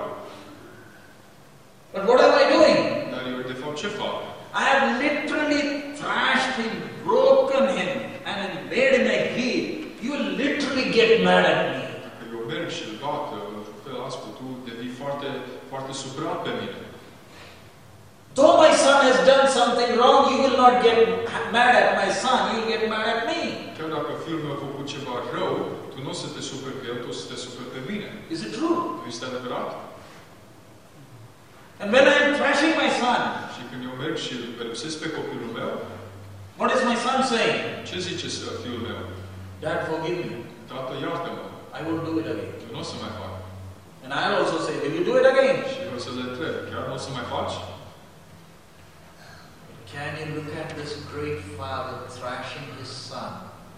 [1.93, 2.80] But what am I doing?
[3.52, 4.18] Dar eu, de fapt, ce fac?
[4.54, 5.64] I have literally
[5.99, 6.74] thrashed him,
[7.04, 7.91] broken him,
[8.32, 9.68] and made him a heap.
[10.04, 11.84] You will literally get mad at me.
[12.06, 13.26] Dacă eu merg și îl bat,
[13.84, 15.28] fel aspru, tu devii foarte,
[15.72, 16.80] foarte supărat pe mine.
[18.38, 20.97] Though my son has done something wrong, you will not get
[21.56, 23.41] mad at my son, you'll get mad at me.
[23.78, 25.54] Chiar dacă fiul meu a făcut ceva rău,
[25.91, 28.10] tu nu o să te superi pe el, tu o să te superi pe mine.
[28.34, 28.80] Is it true?
[29.12, 29.70] Este adevărat?
[31.82, 33.21] And when I am thrashing my son,
[33.55, 35.71] Și când eu merg și pedepsesc pe copilul meu,
[36.59, 37.59] what is my son saying?
[37.88, 38.27] ce zice
[38.63, 38.99] fiul meu?
[39.63, 40.38] Dad, forgive me.
[40.69, 41.45] Tată, iartă-mă,
[41.77, 42.51] I won't do it again.
[42.65, 43.34] eu nu o să mai fac.
[44.03, 45.57] And I'll also say, Will you do it again?
[45.71, 47.55] Și eu să le întreb, chiar nu o să mai faci?
[49.93, 53.32] Can you look at this great father thrashing his son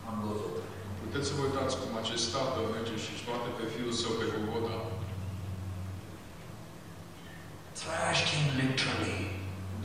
[0.08, 0.64] on Golgotha?
[1.02, 4.26] Puteți să vă uitați cum acest tată merge și își bate pe fiul său pe
[4.34, 4.78] Golgota.
[7.84, 9.20] Thrashed him literally.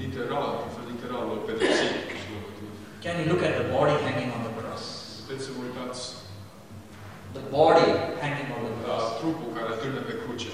[0.03, 0.49] Literal,
[0.93, 2.73] literal, pedepsit și l-a bătut.
[3.05, 4.83] Can you look at the body hanging on the cross?
[5.21, 6.03] Puteți să vă uitați
[7.37, 7.89] The body
[8.23, 9.05] hanging on the la cross.
[9.21, 10.53] trupul care târne pe cruce.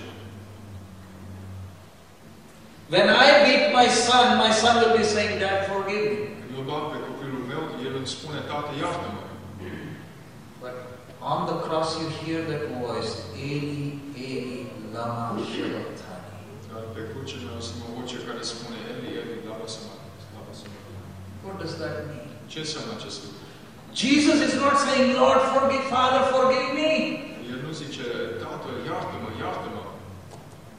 [2.94, 6.18] When I beat my son, my son will be saying, Dad, forgive me.
[6.40, 9.22] Când eu bat pe copilul meu, el îmi spune, tată, iartă-mă.
[10.62, 10.74] But
[11.32, 13.12] on the cross you hear that voice,
[13.52, 13.84] Eli,
[14.32, 14.58] Eli,
[14.94, 15.93] lama sabachthani.
[16.94, 19.94] Dar pe cruce noi auzim o voce care spune, Eli, Eli, lama sama,
[20.36, 20.78] lama sama.
[21.44, 22.28] What does that mean?
[22.52, 23.42] Ce înseamnă acest lucru?
[24.02, 26.92] Jesus is not saying, Lord, forgive, Father, forgive me.
[27.52, 28.04] El nu zice,
[28.42, 29.82] tată, iartă-mă, iartă-mă.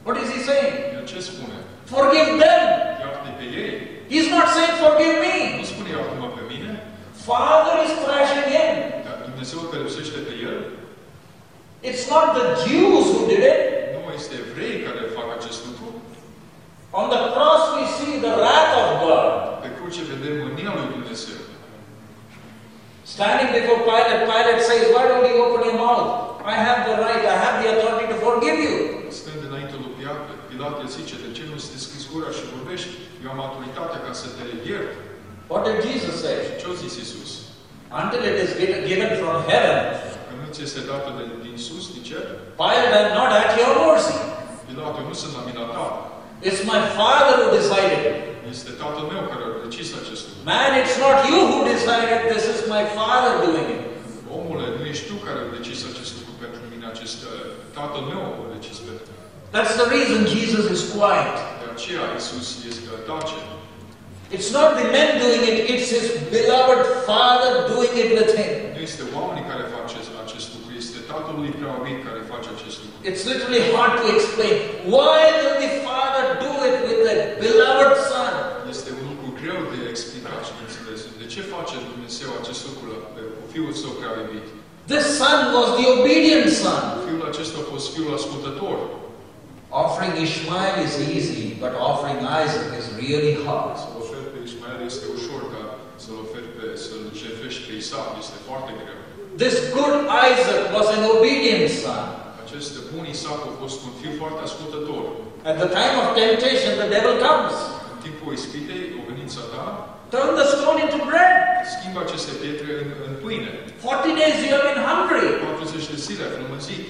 [0.06, 0.74] What is he saying?
[0.96, 1.58] El ce spune?
[1.94, 2.62] Forgive them.
[3.02, 3.74] Iartă pe ei.
[4.12, 5.36] He's not saying, forgive me.
[5.60, 6.72] Nu spune iartă-mă pe mine,
[7.28, 8.74] Father is thrashing him.
[9.06, 10.58] dar Dumnezeu îl pedepsește pe el.
[11.88, 13.60] It's not the Jews who did it.
[13.94, 15.15] Nu este evrei care fac acest lucru.
[16.92, 19.62] On the cross we see the wrath of God.
[19.62, 21.38] Pe cruce vedem mânia lui Dumnezeu.
[23.14, 26.10] Standing before Pilate, Pilate says, Why don't you open your mouth?
[26.52, 28.74] I have the right, I have the authority to forgive you.
[29.20, 30.20] Stând înainte lui Pilat,
[30.50, 32.90] Pilat îi zice, de ce nu-ți deschizi gura și vorbești?
[33.24, 34.92] Eu am autoritatea ca să te iert.
[35.50, 36.36] What did Jesus say?
[36.46, 37.30] Și ce-a zis Iisus?
[38.00, 38.50] Until it is
[38.90, 39.76] given from heaven,
[40.26, 42.24] Că nu ți este dată de, din sus, din cer?
[42.60, 44.16] Pilate, I'm not at your mercy.
[44.66, 45.86] Pilat, eu nu sunt la mine ta.
[46.42, 48.02] It's my Father who decided.
[48.54, 50.42] Este tatăl meu care a decis acest lucru.
[50.52, 53.82] Man, it's not you who decided, this is my Father doing it.
[54.36, 57.32] Omule, nu ești tu care decis acest lucru pentru mine, acest uh,
[57.78, 59.24] tatăl meu a decis pentru mine.
[59.56, 61.36] That's the reason Jesus is quiet.
[61.62, 63.38] De aceea Iisus este tace.
[64.36, 66.06] It's not the men doing it, it's his
[66.36, 68.52] beloved Father doing it with him.
[68.76, 70.08] Nu este oamenii care fac acest,
[71.06, 72.96] acest lucru, este Tatăl lui preaubit care face acest lucru.
[73.10, 74.54] It's literally hard to explain.
[74.96, 78.32] Why will the Father do it with the beloved Son?
[78.74, 81.00] Este un lucru greu de explicat și de înțeles.
[81.22, 84.46] De ce face Dumnezeu acest lucru la pe cu Fiul Său prea iubit?
[84.92, 86.82] This Son was the obedient Son.
[87.06, 88.76] Fiul acesta a fost Fiul ascultător.
[89.84, 93.74] Offering Ishmael is easy, but offering Isaac is really hard.
[93.82, 95.68] Să-l oferi pe Ismael este ușor, dar
[96.02, 99.00] să-l oferi pe, să-l jertfești pe Isaac este foarte greu.
[99.42, 99.94] This good
[100.30, 102.04] Isaac was an obedient son.
[102.44, 105.02] Acest bun Isaac a fost un fiu foarte ascultător.
[105.50, 107.56] At the time of temptation, the devil comes.
[107.92, 109.72] În timpul ispitei, o venit Satan,
[110.14, 111.36] Turn the stone into bread.
[111.74, 113.50] schimbă aceste pietre în, în pâine.
[113.84, 115.26] 40 days you have been hungry.
[115.44, 116.84] 40 de zile ai flămânzit.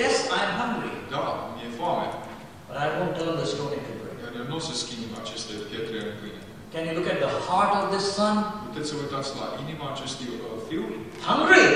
[0.00, 0.92] Yes, I'm hungry.
[1.14, 1.22] Da,
[1.54, 2.08] mi-e foame.
[2.66, 4.16] But I won't turn the stone into bread.
[4.24, 6.33] Iar el nu o să schimb aceste pietre în pâine.
[6.74, 8.34] Can you look at the heart of this son?
[8.68, 10.28] Puteți să uitați la inima acestui
[10.68, 10.84] fiu?
[11.28, 11.66] Hungry.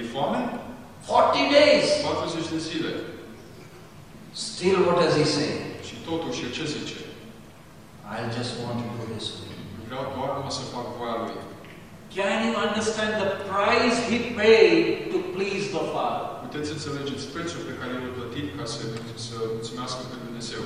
[0.00, 0.40] E foame?
[1.06, 1.86] 40 days.
[2.04, 2.92] 40 de zile.
[4.48, 5.52] Still, what does he say?
[5.88, 6.98] Și totuși, el ce zice?
[8.16, 9.60] I just want to do this will.
[9.86, 11.36] Vreau doar numai să fac voia lui.
[12.18, 14.80] Can you understand the price he paid
[15.12, 16.26] to please the Father?
[16.44, 18.80] Puteți înțelegeți prețul pe care l-a plătit ca să,
[19.26, 20.62] să mulțumească pe Dumnezeu.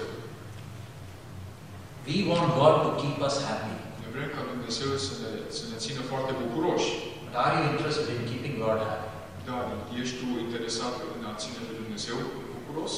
[2.08, 3.74] We want God to keep us happy.
[4.00, 6.90] Noi vrem ca Dumnezeu să ne, să ne țină foarte bucuroși.
[7.24, 9.10] But are you interested in keeping God happy?
[9.48, 9.62] Dar
[10.00, 12.16] ești tu interesat în a ține pe Dumnezeu
[12.58, 12.94] bucuros?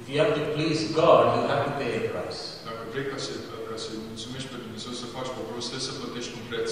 [0.00, 2.40] If you have to please God, you have to pay a price.
[2.66, 3.32] Dacă vrei ca să,
[3.68, 6.70] ca să mulțumești pe Dumnezeu să faci bucuros, trebuie să plătești un preț.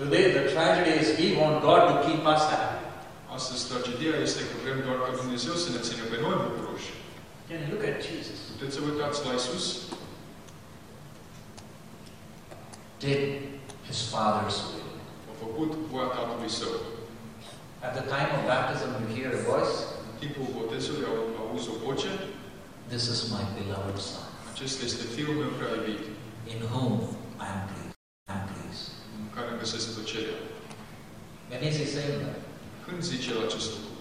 [0.00, 2.78] Today, the tragedy is we want God to keep us happy.
[3.36, 6.90] Astăzi, tragedia este că vrem doar ca Dumnezeu să ne țină pe noi bucuroși.
[7.48, 8.38] Can you look at Jesus?
[8.52, 9.66] Puteți să uitați la Isus?
[13.00, 13.20] Did
[13.88, 14.92] his Father's will.
[15.30, 16.74] A făcut voia Tatălui Său.
[17.86, 19.74] At the time of baptism, you hear a voice.
[20.10, 22.10] În timpul botezului au auzi o voce.
[22.92, 26.02] This is my beloved Son, Acesta este Fiul meu prea iubit,
[26.52, 26.92] in whom
[27.44, 27.96] I am pleased.
[28.30, 28.86] I am pleased.
[29.20, 30.38] în care îmi găsesc plăcerea.
[31.50, 32.38] When is he saying that?
[32.84, 33.94] Când zice el acest lucru?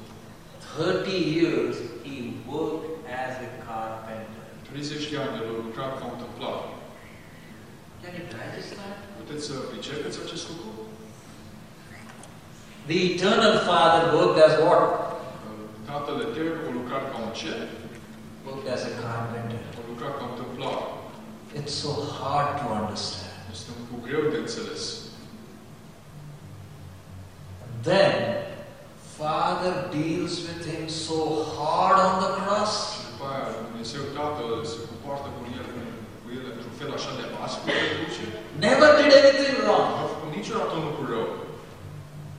[0.78, 1.76] 30 years
[2.08, 2.18] he
[2.54, 2.92] worked
[3.24, 4.44] as a carpenter.
[4.70, 6.18] 30 de ani el a lucrat ca un.
[6.20, 7.89] Can you digest that?
[9.20, 10.70] Puteți să pricepeți acest lucru?
[12.90, 14.84] The eternal Father worked as what?
[14.84, 17.54] Uh, Tatăl Etern a lucrat ca un ce?
[18.48, 19.62] Worked as a carpenter.
[19.80, 20.80] A lucrat ca un tâmplar.
[21.60, 23.38] It's so hard to understand.
[23.56, 24.84] Este un lucru greu de înțeles.
[27.66, 28.14] And then,
[29.20, 31.20] Father deals with him so
[31.58, 32.74] hard on the cross.
[32.94, 35.66] Și după aia Dumnezeu Tatăl se comportă cu el,
[38.68, 39.88] Never did anything wrong.
[40.02, 41.28] a făcut niciodată un lucru rău.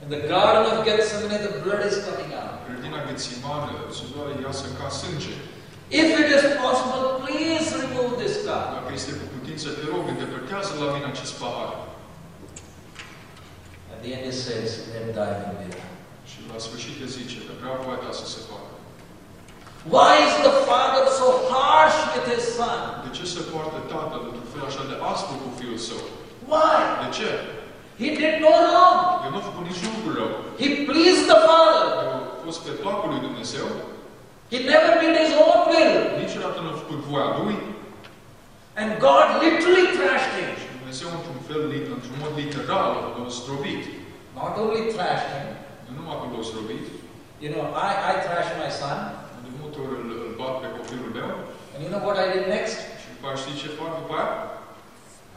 [0.03, 2.55] In the Garden of Gethsemane, the blood is coming out.
[2.67, 5.35] Grădina Ghețimană, sudoare iasă ca sânge.
[6.01, 8.65] If it is possible, please remove this cup.
[8.77, 11.71] Dacă este cu putință, te rog, îndepărtează la mine acest pahar.
[13.93, 15.91] At the end, it says, Let thy will be done.
[16.31, 18.70] Și la sfârșit zice că vreau voia ta să se facă.
[19.89, 22.81] Why is the Father so harsh with his Son?
[23.05, 26.01] De ce se poartă tatăl într-un fel așa de aspru cu fiul său?
[26.51, 26.79] Why?
[27.03, 27.29] De ce?
[28.01, 28.99] He did no wrong.
[29.25, 30.31] El nu a făcut nici lucru rău.
[30.63, 31.85] He pleased the Father.
[32.03, 33.67] El a fost pe placul lui Dumnezeu,
[34.53, 35.95] He never did his own will.
[36.25, 37.57] niciodată nu a făcut voia lui.
[38.81, 40.51] And God literally thrashed him.
[40.61, 41.63] Și Dumnezeu, într-un fel,
[41.97, 43.83] într-un mod literal, l-a zdrobit.
[44.41, 45.49] Not only thrashed him,
[45.85, 46.87] Nu numai că l-a zdrobit,
[47.43, 48.99] you know, I, I thrashed my son,
[49.83, 51.31] de îl, îl bat pe copilul meu
[51.73, 52.79] and you know what I did next?
[53.01, 54.33] și după aia știi ce fac după aia?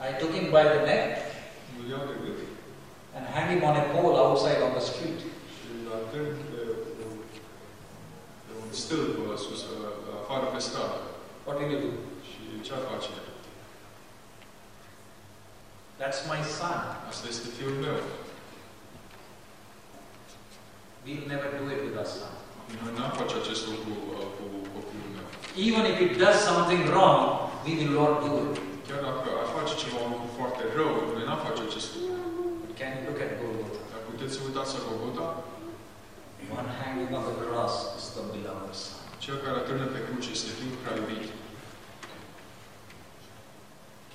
[0.09, 1.11] I took him by the neck
[1.79, 2.39] Îl iau de gât
[3.15, 5.19] and hang him on a pole outside on the street.
[5.55, 6.61] și îl ating pe,
[6.97, 7.03] pe,
[8.45, 9.61] pe un stâlp sus,
[10.21, 10.97] afară pe stradă.
[11.45, 11.91] What did you do?
[12.29, 13.09] Și ce face?
[16.01, 16.79] That's my son.
[17.09, 17.97] Asta este fiul meu.
[21.05, 22.33] We'll never do it with our son.
[22.81, 24.43] Noi n-am face acest lucru uh, cu
[24.75, 25.27] copilul meu.
[25.67, 27.19] Even if he does something wrong,
[27.65, 28.55] we will not do it.
[28.87, 32.11] Chiar dacă ar face ceva lucru foarte rău, noi n-am face acest lucru.
[32.79, 33.81] Can you look at Golgotha?
[33.91, 35.27] Dar puteți să uitați la Golgota?
[36.59, 38.99] One hanging on the cross is the beloved son.
[39.23, 41.25] Cel care atârnă pe cruce este Fiul prea iubit.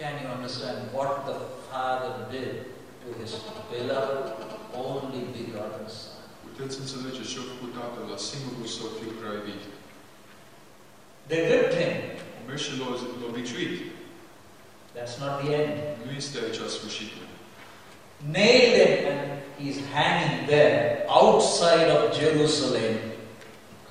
[0.00, 1.38] Can you understand what the
[1.68, 2.52] Father did
[3.02, 3.32] to his
[3.72, 4.24] beloved,
[4.86, 6.17] only begotten Son?
[6.58, 9.62] Puteți înțelege ce a făcut Tatăl la singurul său Fiu prea iubit.
[11.30, 11.94] They whipped him.
[12.36, 12.92] Au mers și l-au
[13.32, 13.72] l-au.
[14.96, 15.76] That's not the end.
[16.04, 17.24] Nu este aici sfârșitul.
[18.36, 19.22] Nailed him and
[19.60, 20.78] he's hanging there
[21.20, 22.94] outside of Jerusalem.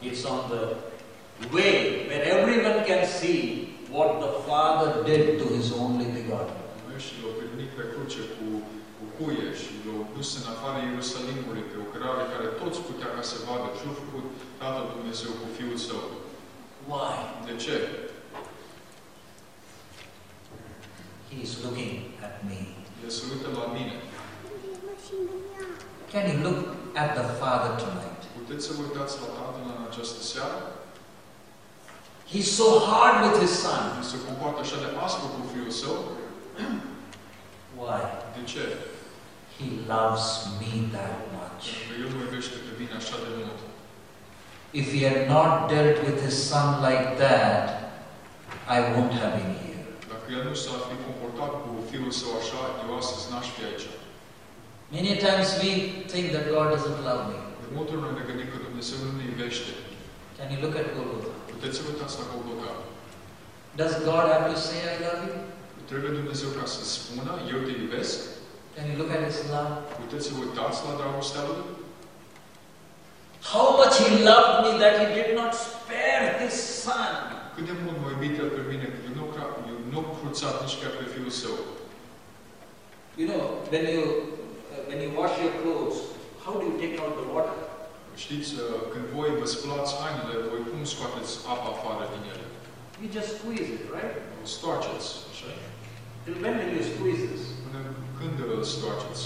[0.07, 0.63] It's on the
[1.55, 1.73] way
[2.09, 3.39] where everyone can see
[3.95, 6.57] what the Father did to his only begotten.
[6.75, 7.33] Au mers și l-au
[7.77, 8.45] pe cruce cu,
[8.97, 13.23] cu cuie și l-au dus în afara Ierusalimului pe o cărare care toți putea ca
[13.31, 14.27] să vadă ce a făcut
[14.61, 16.03] Tatăl Dumnezeu cu Fiul Său.
[16.89, 17.15] Why?
[17.47, 17.75] De ce?
[21.31, 21.93] He's looking
[22.27, 22.59] at me.
[23.03, 23.95] El se uită la mine.
[26.11, 26.59] Can you look
[27.01, 28.21] at the Father tonight?
[28.37, 30.59] Puteți să vă uitați la Tatăl în această seară?
[32.31, 33.83] He's so hard with his Son.
[33.97, 35.97] El se comportă așa de aspru cu Fiul Său?
[37.81, 38.01] Why?
[38.35, 38.63] De ce?
[39.57, 40.25] He loves
[40.59, 41.63] me that much.
[41.69, 43.59] Pentru că El mă iubește pe mine așa de mult.
[44.81, 47.65] If he had not dealt with his son like that,
[48.75, 49.83] I won't have been here.
[50.11, 53.87] Dacă El nu s-ar fi comportat cu Fiul Său așa, eu astăzi n-aș fi aici.
[54.97, 55.71] Many times we
[56.11, 57.39] think that God doesn't love me.
[57.63, 59.71] De multe ori noi ne gândim că Dumnezeu nu ne iubește.
[60.37, 61.33] Can you look at Golgotha?
[61.53, 62.71] Puteți să vă uitați la Golgota.
[63.79, 65.35] Does God have to say, I love you?
[65.89, 68.17] Trebuie Dumnezeu ca să spună, eu te iubesc.
[68.75, 69.73] Can you look at his love?
[70.01, 71.63] Puteți să uitați la dragostea Lui.
[73.51, 77.13] How much he loved me that he did not spare his son.
[77.55, 79.23] Cât de mult m-a iubit El pe mine, că eu nu,
[79.71, 81.57] eu nu cruțat nici chiar pe Fiul Său.
[83.19, 84.03] You know, when you
[84.71, 85.97] uh, when you wash your clothes,
[86.43, 87.57] how do you take out the water?
[88.23, 92.45] Știți, uh, când voi vă spălați hainele, voi cum scoateți apa afară din ele?
[93.01, 94.15] You just squeeze it, right?
[94.55, 95.09] Stoarceți,
[96.27, 97.43] Till when will you squeeze this?
[97.65, 97.79] Până
[98.19, 99.23] când îl stoarceți?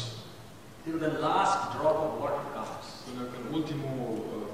[0.84, 2.88] Till the last drop of water comes.
[3.08, 4.02] Până când ultimul
[4.36, 4.45] uh,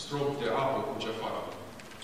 [0.00, 1.40] strop de apă curge afară.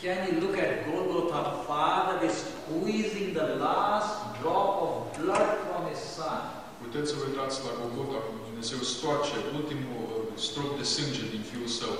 [0.02, 1.42] Can you look at Golgotha?
[1.70, 6.40] Father is squeezing the last drop of blood from his son.
[6.82, 10.16] Puteți să vă uitați la Golgota cum Dumnezeu stoarce ultimul uh,
[10.46, 11.94] strop de sânge din Fiul Său.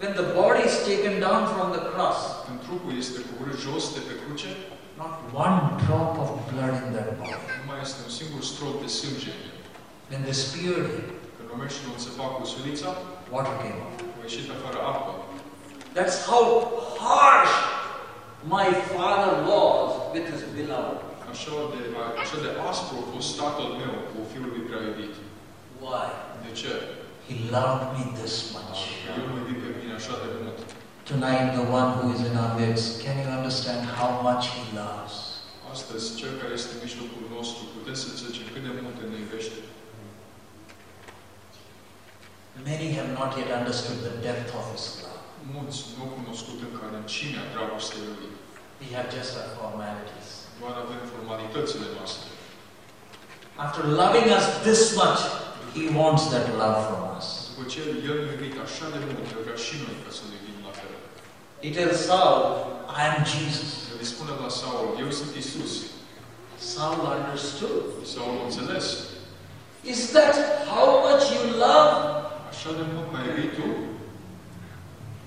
[0.00, 4.00] When the body is taken down from the cross, Când trupul este coborât jos de
[4.08, 4.50] pe cruce,
[5.02, 5.12] not
[5.46, 7.40] one drop of blood in that body.
[7.60, 9.32] nu mai este un singur strop de sânge.
[10.10, 12.90] When they speared him, Când o mergi și îl înțepa cu sulița,
[13.34, 13.98] water came out.
[14.20, 15.12] a ieșit afară apă.
[15.96, 16.44] That's how
[17.04, 17.56] harsh
[18.56, 20.98] my father was with his beloved.
[21.32, 21.80] Așa de,
[22.22, 25.14] așa de aspru a fost tatăl meu cu fiul lui prea iubit.
[25.82, 26.08] Why?
[26.44, 26.72] De ce?
[27.26, 28.80] He loved me this much.
[29.04, 30.58] Că El mă iubit pe mine așa de mult.
[31.10, 35.14] Tonight, the one who is in our midst, can you understand how much he loves?
[35.72, 39.58] Astăzi, Cel care este în mijlocul nostru, puteți să înțelegem cât de mult ne iubește.
[42.68, 45.22] Many have not yet understood the depth of his love.
[45.56, 48.30] Mulți nu au cunoscut încă adâncimea dragostei Lui.
[48.80, 50.28] We have just our formalities.
[50.58, 52.28] Doar avem formalitățile noastre.
[53.64, 55.20] After loving us this much,
[55.76, 57.26] he wants that love from us.
[57.48, 57.80] După ce
[58.10, 60.39] El ne-a iubit așa de mult, vrea și noi ca să ne iubim la fel.
[61.62, 62.42] He tells Saul,
[62.88, 63.70] I am Jesus.
[63.92, 65.72] El îi spune la Saul, eu sunt Isus.
[66.74, 67.84] Saul understood.
[68.14, 68.86] Saul a înțeles.
[69.92, 70.34] Is that
[70.72, 71.92] how much you love?
[72.52, 73.66] Așa de mult m-ai iubit tu?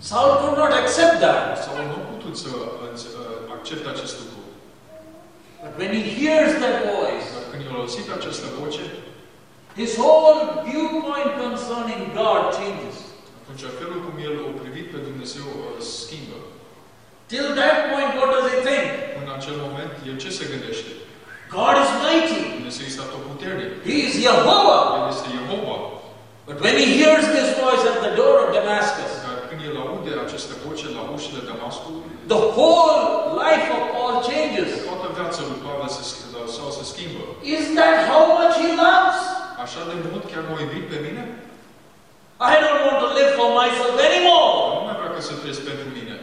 [0.09, 1.45] Saul could not accept that.
[1.63, 2.49] Saul nu a putut să
[2.89, 3.13] înțe-
[3.57, 4.41] accepte acest lucru.
[5.63, 8.84] But when he hears that voice, Dar când el a auzit această voce,
[9.81, 12.97] his whole viewpoint concerning God changes.
[13.41, 15.66] atunci felul cum el o privit pe Dumnezeu uh,
[15.96, 16.38] schimbă.
[17.32, 18.88] Till that point, what does he think?
[19.22, 20.91] În acel moment, el ce se gândește?
[21.58, 22.38] God is mighty.
[22.58, 23.70] Dumnezeu este atotputernic.
[23.89, 24.82] He is Jehovah.
[25.00, 25.78] El este Jehova.
[26.48, 30.12] But when he hears this voice at the door of Damascus, Dar când el aude
[30.26, 32.04] această voce la ușile Damascului,
[32.36, 32.98] the whole
[33.44, 34.70] life of Paul changes.
[34.89, 37.24] toată viața lui Pavel se, sch- sau se schimbă.
[37.56, 39.20] Is that how much he loves?
[39.66, 41.24] Așa de mult chiar m-a iubit pe mine?
[42.52, 44.52] I don't want to live for myself anymore.
[44.78, 46.16] Nu mai vreau să trăiesc pentru mine.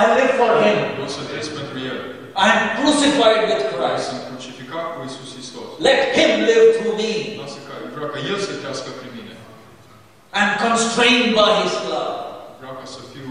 [0.00, 0.78] I live for him.
[1.02, 1.98] Eu să trăiesc pentru El.
[2.44, 4.04] I am crucified with Christ.
[4.10, 5.68] Sunt crucificat cu Isus Hristos.
[5.88, 7.14] Let him live through me.
[7.42, 9.34] Lasă ca, vreau ca El să trăiască prin mine.
[10.38, 12.16] I'm constrained by His love.
[12.60, 13.30] Vreau ca să fiu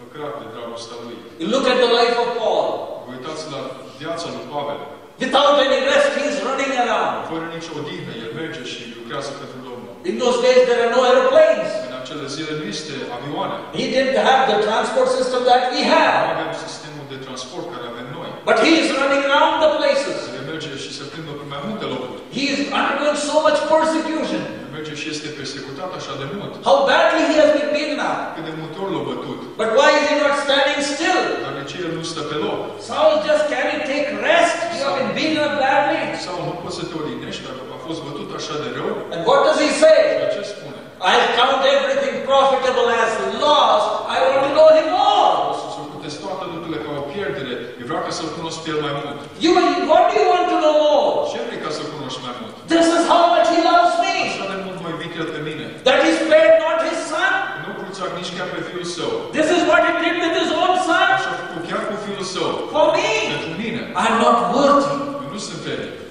[0.00, 1.18] păcrat de dragostea Lui.
[1.40, 2.66] You look at the life of Paul.
[3.04, 3.60] Vă uitați la
[4.00, 4.80] viața lui Pavel.
[5.24, 7.14] Without any rest, he's running around.
[7.32, 9.61] Fără nicio odihnă, el merge și lucrează pentru Domnul.
[10.10, 11.68] In those days, there are no aeroplanes.
[11.88, 13.56] În acele zile nu este avioane.
[13.80, 16.16] He didn't have the transport system that we Nu have.
[16.36, 18.28] avem sistemul de transport care avem noi.
[18.48, 20.16] But he is running around the places.
[20.38, 22.20] El merge și se plimbă pe mai multe locuri.
[22.36, 24.42] He is undergoing so much persecution.
[24.64, 26.52] El merge și este persecutat așa de mult.
[26.68, 28.18] How badly he has been beaten up.
[28.36, 29.38] Cât de multe ori l-a bătut.
[29.60, 31.20] But why is he not standing still?
[31.44, 32.58] Dar de ce el nu stă pe loc?
[32.88, 34.56] Saul just can he take rest?
[34.76, 36.00] You have been beaten up badly.
[36.26, 37.62] Sau nu poți să te odihnești dacă
[37.92, 38.90] a fost bătut așa de rău?
[39.14, 40.00] And what does he say?
[40.34, 40.78] Ce spune?
[41.12, 43.12] I count everything profitable as
[43.44, 43.82] loss.
[44.16, 45.34] I want to know him more.
[45.60, 47.52] Să socotesc toate lucrurile ca o pierdere.
[47.80, 49.18] Eu vreau ca să-L cunosc pe El mai mult.
[49.44, 49.52] You,
[49.92, 51.12] what do you want to know more?
[51.32, 52.52] Ce vrei ca să-L cunoști mai mult?
[52.74, 54.14] This is how much he loves me.
[54.32, 55.64] Așa de mult mă iubit El pe mine.
[55.86, 57.32] That he spared not his son.
[57.62, 57.70] Nu
[58.18, 59.10] nici chiar pe Fiul Său.
[59.36, 62.24] This is what he did with his own son Așa a făcut chiar cu Fiul
[62.34, 62.50] Său.
[62.74, 63.10] for me.
[63.34, 63.80] Pentru mine.
[64.02, 64.94] I'm not worthy.
[65.24, 66.01] Eu nu sunt vrednic.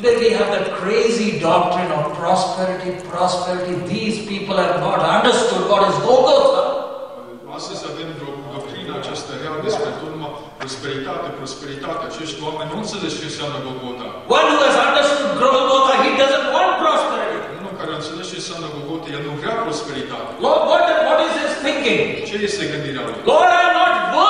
[0.00, 3.76] Today we have that crazy doctrine of prosperity, prosperity.
[3.84, 6.64] These people have not understood what is Golgotha.
[7.58, 12.02] Astăzi avem o doctrină aceasta rea despre numai prosperitate, prosperitate.
[12.10, 14.06] Acești oameni nu înțeles ce înseamnă Golgota.
[14.38, 17.48] One who has understood Golgotha, he doesn't want prosperity.
[17.60, 20.28] Unul care înțeles ce înseamnă Golgota, el nu vrea prosperitate.
[20.46, 22.00] Lord, what, what is his thinking?
[22.28, 23.18] Ce este gândirea lui?
[23.30, 24.29] Lord, I am not worthy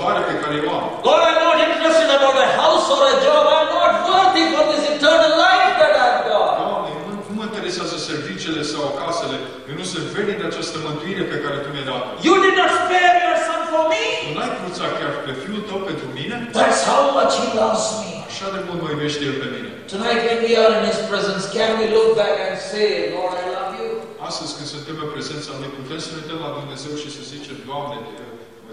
[0.00, 0.84] de această salvare pe care o am.
[1.08, 3.42] Lord, I'm not interested about a house or a job.
[3.56, 6.50] I'm not worthy for this eternal life that I've got.
[6.60, 9.36] Doamne, nu, nu mă interesează serviciile sau casele.
[9.70, 12.02] Eu nu sunt vrednic de această mântuire pe care Tu mi-ai dat.
[12.28, 14.04] You did not spare your son for me.
[14.26, 16.36] Tu n-ai cruțat chiar pe Fiul Tău pentru mine?
[16.60, 18.10] That's how much he loves me.
[18.30, 19.70] Așa de mult mă iubește El pe mine.
[19.92, 23.46] Tonight, when we are in his presence, can we look back and say, Lord, I
[23.56, 23.88] love you?
[24.28, 27.56] Astăzi, când suntem în prezența Lui, putem să ne uităm la Dumnezeu și să zicem,
[27.68, 27.96] Doamne,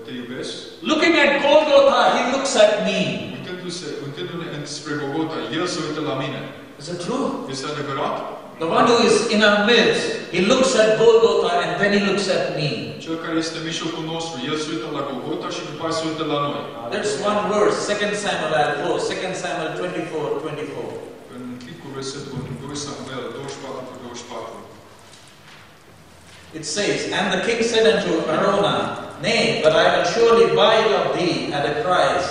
[0.08, 0.54] te, iubesc?
[0.92, 3.00] Looking at Golgotha, he looks at me.
[3.36, 4.48] Uitându-se, uitându-ne
[4.78, 6.40] spre Golgota, El se uită la mine.
[6.82, 7.26] Is it true?
[7.54, 8.16] Este adevărat?
[8.64, 10.04] The one who is in our midst,
[10.36, 12.72] he looks at Golgotha and then he looks at me.
[13.04, 16.06] Cel care este în mijlocul nostru, El se uită la Golgota și după aceea se
[16.12, 16.64] uită la noi.
[16.96, 19.04] That's one verse, 2 Samuel, I'll close.
[19.10, 20.96] 2 Samuel 24, 24.
[21.36, 24.58] În picul versetul 2 Samuel 24 24.
[26.60, 30.92] It says, And the king said unto Araunah, Nay, but I will surely buy it
[30.92, 32.28] of thee at a price.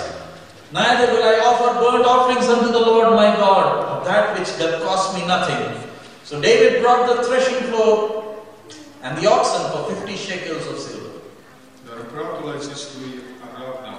[0.71, 4.83] Neither will I offer burnt offerings unto the Lord my God, of that which doth
[4.83, 5.63] cost me nothing.
[6.23, 7.95] So David brought the threshing floor
[9.03, 11.11] and the oxen for fifty shekels of silver.
[11.87, 13.11] Dar împăratul a zis lui
[13.47, 13.93] Aravna,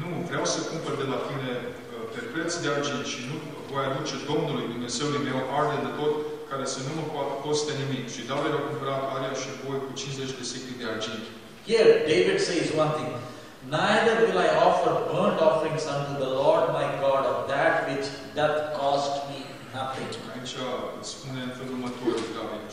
[0.00, 3.36] nu, vreau să cumpăr de la tine uh, pe preț de argint și nu
[3.70, 6.14] voi aduce Domnului Dumnezeului meu arde de tot
[6.50, 8.04] care să nu mă poată coste nimic.
[8.14, 11.24] Și David a cumpărat area și voi cu 50 de sicli de argint.
[11.66, 13.12] Here, David says one thing
[13.70, 18.76] Neither will I offer burnt offerings unto the Lord my God of that which doth
[18.76, 19.38] cost me
[19.72, 20.08] nothing.
[20.36, 20.54] Aici
[21.12, 22.64] spune în felul următor David,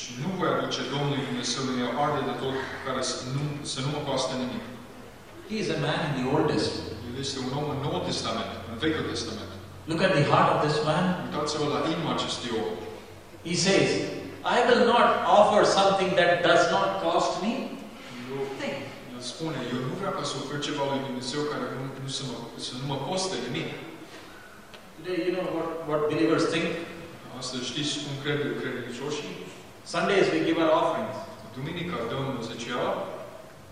[0.00, 3.88] și, nu voi aduce Domnului Dumnezeului meu arde de tot care să nu, să nu
[3.94, 4.64] mă coste nimic.
[5.48, 6.96] He is a man in the Old Testament.
[7.08, 9.50] El este un om în Noul Testament, în Vechiul Testament.
[9.90, 11.04] Look at the heart of this man.
[11.24, 12.70] Uitați-vă la inima acestui om.
[13.50, 13.88] He says,
[14.56, 17.70] I will not offer something that does not cost me Eu, nothing.
[17.70, 17.79] el
[19.32, 22.36] spune, eu nu vreau ca să ofer ceva lui Dumnezeu care nu, nu să, mă,
[22.66, 23.68] să nu mă coste nimic.
[24.96, 26.68] Today, you know what, what believers think?
[27.40, 29.32] Astăzi știți cum cred credincioșii?
[29.92, 31.16] Sundays we give our offerings.
[31.56, 32.92] Duminica dăm zeciala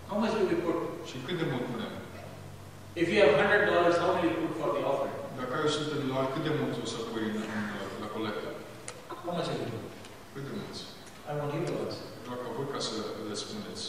[0.09, 0.79] How much will we put?
[1.09, 1.93] și cât de mult punem?
[3.01, 5.17] If you have hundred dollars, how will you put for the offering?
[5.39, 7.63] Dacă ai 100 de dolari, cât de mult o să pui în, în,
[8.03, 8.47] la colectă?
[9.25, 9.93] How much will you put?
[10.33, 10.81] Cât de mulți?
[11.29, 12.05] I want you to answer.
[12.23, 12.93] Vreau ca voi ca să
[13.29, 13.83] le spuneți.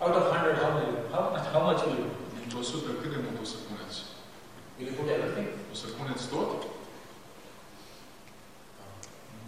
[0.00, 0.98] Out of hundred, how will you?
[1.12, 1.46] How much?
[1.54, 2.08] How much will you?
[2.16, 2.26] put?
[2.40, 3.98] Dintr-o sută, cât de mult o să puneți?
[4.76, 5.48] Will you put everything?
[5.72, 6.50] O să puneți tot?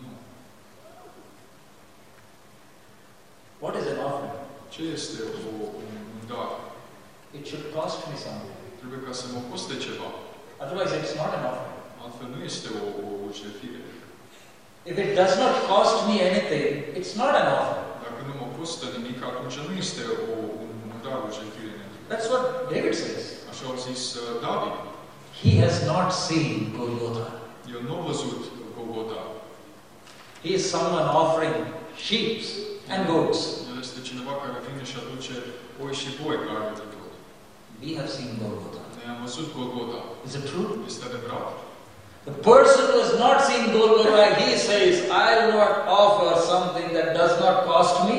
[0.00, 0.10] Nu.
[3.62, 4.36] What is an offering?
[4.74, 5.18] Ce este
[5.48, 6.48] o, un, um, un dar?
[7.38, 8.56] It should cost me something.
[8.80, 10.08] Trebuie ca să mă coste ceva.
[10.62, 11.76] Otherwise, it's not an offering.
[12.02, 13.28] Altfel nu este o, o, o.
[14.92, 17.87] If it does not cost me anything, it's not an offering.
[18.68, 21.82] Dacă nu mă costă nimic, atunci nu este o, un, un dar, o jertfire.
[22.10, 23.22] That's what David says.
[23.50, 24.76] Așa zis uh, David.
[25.42, 27.26] He has not seen Golgotha.
[27.72, 28.40] El nu a văzut
[28.76, 29.20] Golgota.
[30.44, 31.56] He is someone offering
[32.06, 32.34] sheep
[32.92, 33.40] and goats.
[33.70, 35.34] El este cineva care vine și aduce
[35.82, 37.12] oi și boi ca arde tot.
[37.82, 38.82] We have seen Golgotha.
[38.96, 39.98] Noi am văzut Golgota.
[40.26, 40.68] Is it true?
[40.90, 41.48] Este adevărat?
[42.30, 44.92] The person who has not seen Golgotha, he says,
[45.26, 48.18] I will not offer something that does not cost me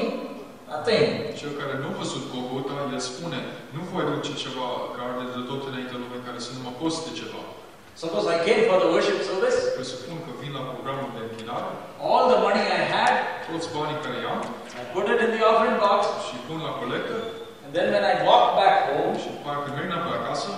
[0.74, 1.06] nothing.
[1.40, 3.40] Cel care nu a văzut Golgota, el spune,
[3.76, 4.68] nu voi duce ceva
[4.98, 7.44] care de tot înainte lumii care să nu mă coste ceva.
[8.04, 11.70] Suppose I came for the worship service, Presupun că vin la programul de închinare,
[12.10, 13.16] all the money I had,
[13.48, 14.42] toți banii care i-am
[14.82, 17.18] I put it in the offering box, și pun la colectă
[17.64, 20.50] and then when I walk back home, și după când merg înapoi acasă,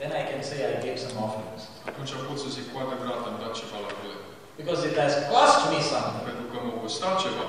[0.00, 1.62] then I can say I gave some offerings.
[1.88, 4.28] atunci pot să zic cu adevărat am dat ceva la colectă.
[4.60, 6.22] Because it has cost me something.
[6.28, 7.44] Pentru că m-a costat ceva.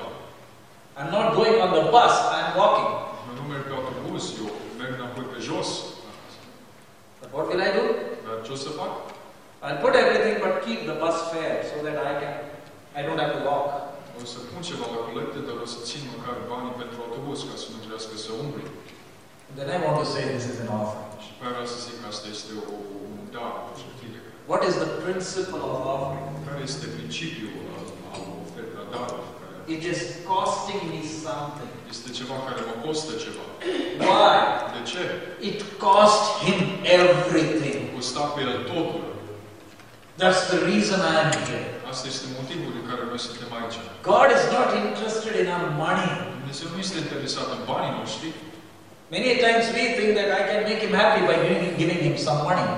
[0.98, 2.90] I'm not going on the bus, I'm walking.
[3.28, 5.68] Eu nu merg pe autobuz, eu merg înapoi pe jos.
[7.20, 7.84] But what will I do?
[8.24, 8.92] Dar ce o să fac?
[9.64, 12.32] I'll put everything but keep the bus fare so that I can
[12.98, 13.68] I don't have to walk.
[14.20, 17.54] O să pun ceva la colectă, dar o să țin măcar banii pentru autobuz ca
[17.62, 18.66] să nu trebuiască să umbli.
[19.58, 21.02] Then I want to say this is an offer.
[21.24, 22.74] Și pe vreau să zic că asta este o,
[23.06, 24.20] un dar, o jertfire.
[24.52, 26.28] What is the principle of offering?
[26.48, 29.26] Care este principiul uh, al al ofertei la daruri?
[29.30, 29.33] Care
[29.66, 30.00] It is
[30.32, 31.72] costing me something.
[31.94, 33.44] este ceva care mă costă ceva.
[34.04, 34.36] Why?
[34.74, 35.02] De ce?
[35.50, 36.60] It cost him
[36.98, 37.76] everything.
[37.94, 39.04] Costa pe el totul.
[40.20, 41.66] That's the reason I am here.
[41.90, 43.76] Asta este motivul din care noi suntem aici.
[44.12, 46.10] God is not interested in our money.
[46.38, 48.28] Dumnezeu nu este interesat în banii noștri.
[49.16, 52.40] Many times we think that I can make him happy by giving, giving him some
[52.48, 52.68] money.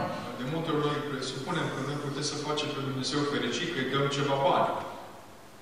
[0.41, 3.91] De multe ori noi presupunem că noi putem să facem pe Dumnezeu fericit, că îi
[3.93, 4.69] dăm ceva bani.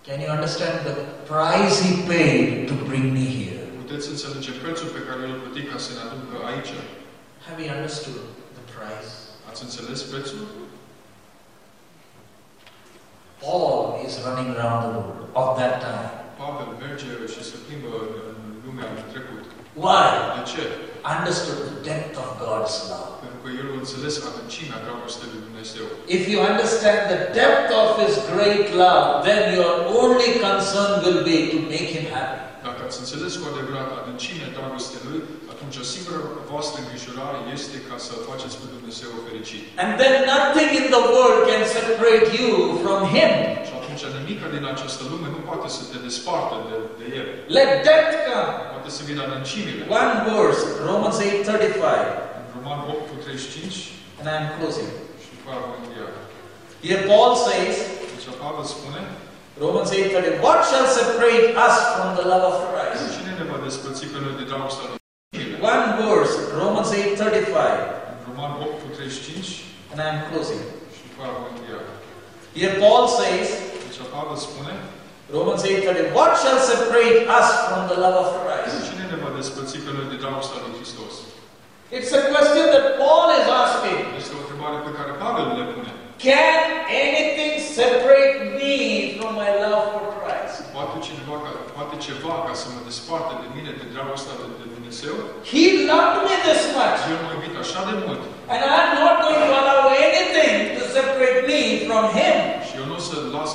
[0.04, 3.60] Can you understand the price he paid to bring me here?
[3.82, 6.72] Puteți înțelege prețul pe care îl plăti ca să ne aducă aici.
[7.46, 8.20] Have you understood
[8.58, 9.10] the price?
[9.48, 10.42] Ați înțeles prețul?
[13.42, 13.76] Paul
[14.06, 16.10] is running around the world of that time.
[16.40, 17.92] Pavel merge și se plimbă
[18.28, 19.42] în lumea în trecut.
[19.82, 20.06] Why?
[20.36, 20.64] De ce?
[21.04, 23.10] Understood the depth of God's love.
[23.24, 25.86] Pentru că el înțeles adâncimea dragostei lui Dumnezeu.
[26.16, 31.38] If you understand the depth of His great love, then your only concern will be
[31.52, 32.40] to make Him happy.
[32.66, 35.20] Dacă ați înțeles cu adevărat adâncimea dragostei lui,
[35.52, 36.20] atunci singura
[36.52, 39.62] voastră îngrijorare este ca să faceți pe Dumnezeu fericit.
[39.82, 42.50] And then nothing in the world can separate you
[42.84, 43.32] from Him.
[43.66, 47.26] Și atunci nimic din această lume nu poate să te despartă de, de el.
[47.56, 48.52] Let depth come.
[48.74, 49.82] Poate să vină adâncimile.
[50.00, 52.00] One verse, Romans 8:35,
[52.38, 53.74] În Roman 8 cu 35
[54.18, 54.90] and I'm closing.
[55.22, 56.10] și după aia vom încheia.
[56.86, 57.76] Here Paul says,
[58.12, 59.00] Deci Pavel spune,
[59.64, 63.02] Romans 8:30, what shall separate us from the love of Christ?
[63.16, 64.98] cine ne va despărți pe noi de dragostea lui?
[65.72, 67.72] One verse, Romans 8:35,
[68.14, 69.46] În Roman 8 cu 35
[69.90, 70.62] and I'm closing.
[70.94, 71.82] și după aia vom încheia.
[72.60, 73.48] Here Paul says,
[73.94, 74.74] Deci Pavel spune,
[75.38, 78.74] Romans 8:30, what shall separate us from the love of Christ?
[78.88, 81.14] cine ne va despărți pe noi de dragostea lui Hristos?
[81.96, 84.00] It's a question that Paul is asking.
[84.20, 85.92] Este o întrebare pe care Pavel le pune.
[86.28, 86.62] Can
[87.06, 88.76] anything separate me
[89.18, 90.56] from my love for Christ?
[90.76, 94.66] Poate cineva, ca, poate ceva ca să mă desparte de mine, de dragostea de, de
[94.74, 95.14] Dumnezeu?
[95.52, 99.34] He loved me this much, El m-a iubit așa de mult and I'm not going
[99.36, 102.53] to allow anything to separate me from Him.
[103.34, 103.46] Nu o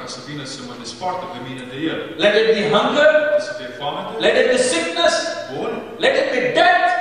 [0.00, 1.98] ca să vină să mă despartă pe mine de El.
[2.24, 3.10] Let it be hunger,
[3.46, 5.14] Să fie foame, let it be sickness,
[5.52, 6.86] boli, let it be death.
[6.90, 6.98] Eh,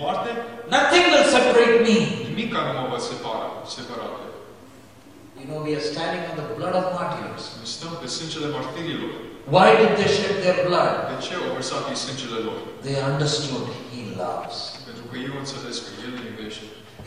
[0.00, 0.30] moarte,
[0.76, 1.96] Nothing will separate me.
[2.28, 3.00] nimic nu mă va
[3.76, 4.06] separa.
[5.40, 7.42] You know, we are standing on the blood of martyrs.
[7.58, 9.12] Noi stăm pe sângele martirilor.
[9.56, 10.92] Why did they shed their blood?
[11.10, 12.58] De ce au vărsat ei sângele lor?
[12.86, 14.56] They understood He loves.
[14.88, 16.64] Pentru că eu înțeles că El ne iubește.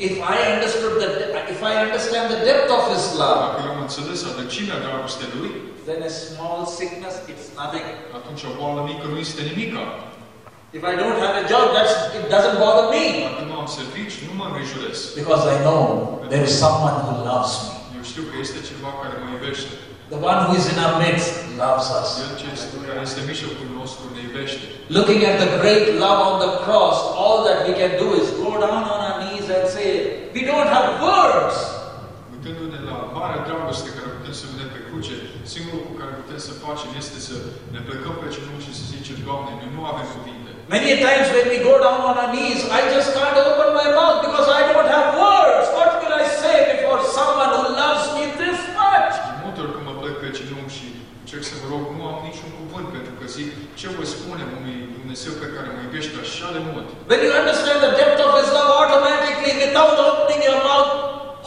[0.07, 1.07] If I understood the,
[1.55, 5.51] if I understand the depth of His love, Dacă eu am înțeles adâncimea dragostei Lui,
[5.89, 7.85] then a small sickness, it's nothing.
[8.19, 9.83] atunci o boală mică nu este nimica.
[10.77, 13.05] If I don't have a job, that's, it doesn't bother me.
[13.29, 14.97] Dacă nu am servici, nu mă îngrijorez.
[15.21, 15.81] Because I know
[16.31, 17.71] there is someone who loves me.
[17.97, 19.71] Eu știu că este cineva care mă iubește.
[20.15, 21.31] The one who is in our midst
[21.63, 22.09] loves us.
[22.23, 24.63] El ce este, care este în mijlocul nostru ne iubește.
[24.97, 28.51] Looking at the great love on the cross, all that we can do is go
[28.65, 29.89] down on our knees and say,
[30.35, 31.57] We don't have words.
[32.33, 35.15] Uitându-ne la marea dragoste care putem să vedem pe cruce,
[35.53, 37.35] singurul lucru care putem să facem este să
[37.75, 40.49] ne plecăm pe genunchi și să zicem, Doamne, noi nu avem cuvinte.
[40.77, 44.17] Many times when we go down on our knees, I just can't open my mouth
[44.27, 45.65] because I don't have words.
[45.77, 49.13] What will I say before someone who loves me this much?
[49.29, 50.85] De multe ori când mă plec pe genunchi
[51.51, 55.33] să vă rog, nu am niciun cuvânt pentru că zic, ce voi spune unui Dumnezeu
[55.43, 56.87] pe care mă iubește așa de mult?
[57.11, 60.91] When you understand the depth of His love, automatically, without opening your mouth,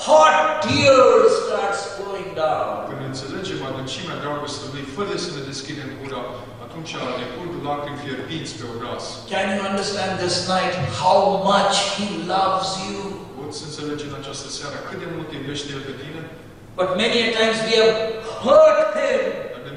[0.06, 2.74] hot tears starts flowing down.
[2.90, 6.22] Când înțelegem adâncimea dragostei Lui, fără să ne deschidem gura,
[6.66, 9.02] atunci ne curg lacrimi fierbinți pe obraz.
[9.32, 11.20] Can you understand this night how
[11.50, 12.98] much He loves you?
[13.38, 16.22] Poți înțelege în această seară cât de mult te iubește El pe tine?
[16.78, 17.96] But many a times we have
[18.42, 19.20] hurt him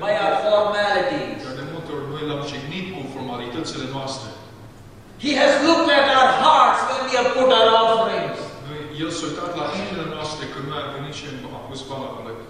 [0.03, 1.39] by our formalities.
[1.45, 4.29] Dar de multe ori noi l-am jignit cu formalitățile noastre.
[5.25, 8.37] He has looked at our hearts when we have put our offerings.
[8.67, 11.25] Noi, El s-a uitat la inimile noastre când noi am venit și
[11.57, 12.45] am pus colectă.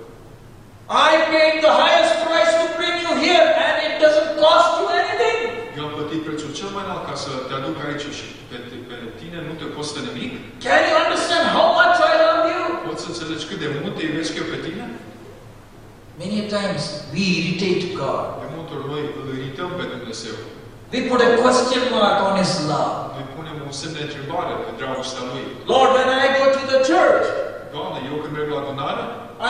[1.10, 5.40] I paid the highest price to bring you here and it doesn't cost you anything.
[5.78, 8.58] Eu am plătit prețul cel mai înalt ca să te aduc aici și pe,
[8.90, 10.32] pe tine nu te costă nimic.
[10.68, 12.64] Can you understand how much I love you?
[12.88, 14.86] Poți să înțelegi cât de mult te iubesc eu pe tine?
[16.24, 18.26] Many a times we irritate God.
[18.44, 20.36] De multe ori noi îl irităm pe Dumnezeu.
[20.94, 22.96] We put a question mark on His love.
[23.16, 25.46] Noi punem un semn de întrebare pe dragostea Lui.
[25.74, 27.26] Lord, when I go to the church,
[27.74, 29.04] Doamne, eu când merg la adunare,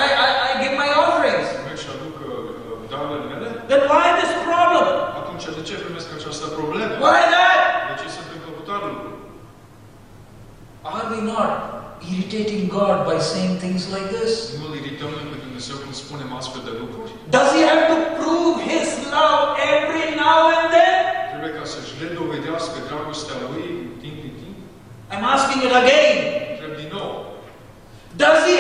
[0.04, 1.48] I, I, I give my offerings.
[1.68, 2.30] merg și aduc uh,
[2.92, 4.88] darurile mele, Then why this problem?
[5.22, 6.92] atunci de ce primesc această problemă?
[7.06, 7.60] Why that?
[7.90, 9.10] De ce se întâmplă cu tare lucru?
[10.86, 11.50] Are we not
[12.06, 14.32] irritating God by saying things like this?
[14.60, 17.12] Nu îl irităm noi pe Dumnezeu când spunem astfel de lucruri?
[17.36, 19.44] Does He have to prove His love
[19.76, 20.98] every now and then?
[21.32, 23.66] Trebuie ca să-și redovedească dragostea Lui
[24.02, 24.58] din din timp?
[25.14, 26.18] I'm asking it again.
[26.54, 27.10] Întreb din nou.
[28.22, 28.58] Does He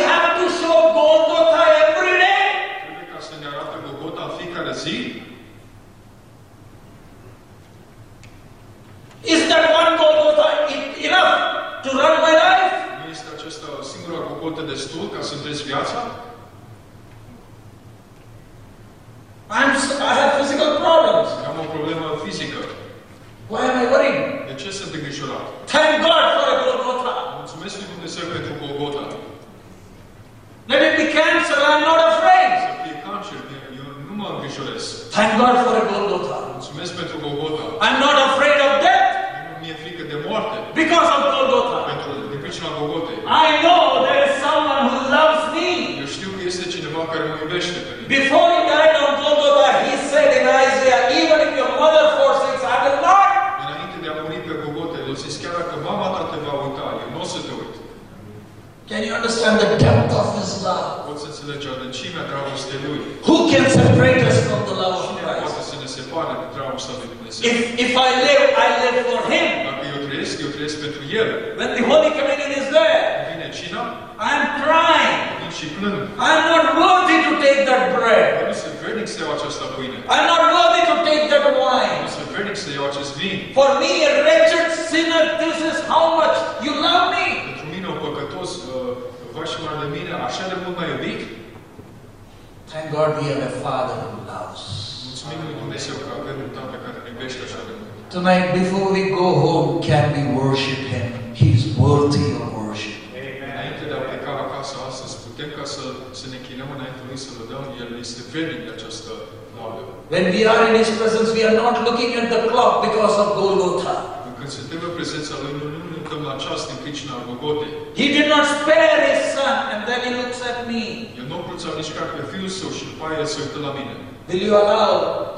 [108.05, 108.05] lădăm.
[108.05, 109.11] El este vrednic de această
[109.57, 109.81] laudă.
[110.13, 113.27] When we are in His presence, we are not looking at the clock because of
[113.41, 113.95] Golgotha.
[114.39, 117.71] Când suntem în prezența Lui, noi nu ne uităm la ceas din pricina Golgotei.
[117.99, 120.83] He did not spare His Son, and then He looks at me.
[121.19, 123.59] El nu a cruțat nici chiar pe Fiul Său și după aia El se uită
[123.67, 123.93] la mine.
[124.29, 124.93] Will you allow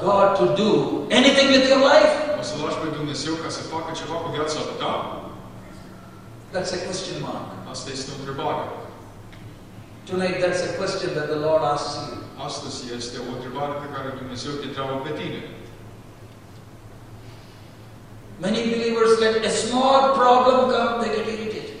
[0.06, 0.70] God to do
[1.18, 2.12] anything with your life?
[2.40, 4.92] O să lași pe Dumnezeu ca să facă ceva cu viața ta?
[6.52, 7.46] That's a question mark.
[7.72, 8.62] Asta este o întrebare.
[10.08, 12.16] Tonight, that's a question that the Lord asks you.
[12.48, 15.40] Astăzi este o întrebare pe care Dumnezeu te întreabă pe tine.
[18.46, 21.78] Many believers let a small problem come, they get irritated.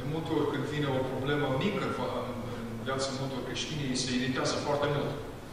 [0.00, 1.84] De multe ori când vine o problemă mică
[2.28, 2.36] în,
[2.86, 5.12] viața multor creștini, ei se iritează foarte mult.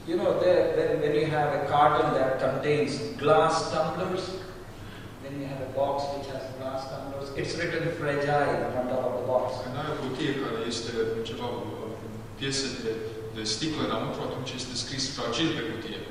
[0.09, 2.91] You know, there, when, when you have a carton that contains
[3.24, 4.26] glass tumblers,
[5.24, 9.13] then you have a box which has glass tumblers, it's written fragile on top of
[9.19, 9.45] the box.
[9.63, 10.91] Când ai o cutie care este
[11.30, 11.47] ceva,
[12.86, 12.91] de,
[13.38, 16.02] de sticlă înăuntru, atunci este scris fragil pe cutie.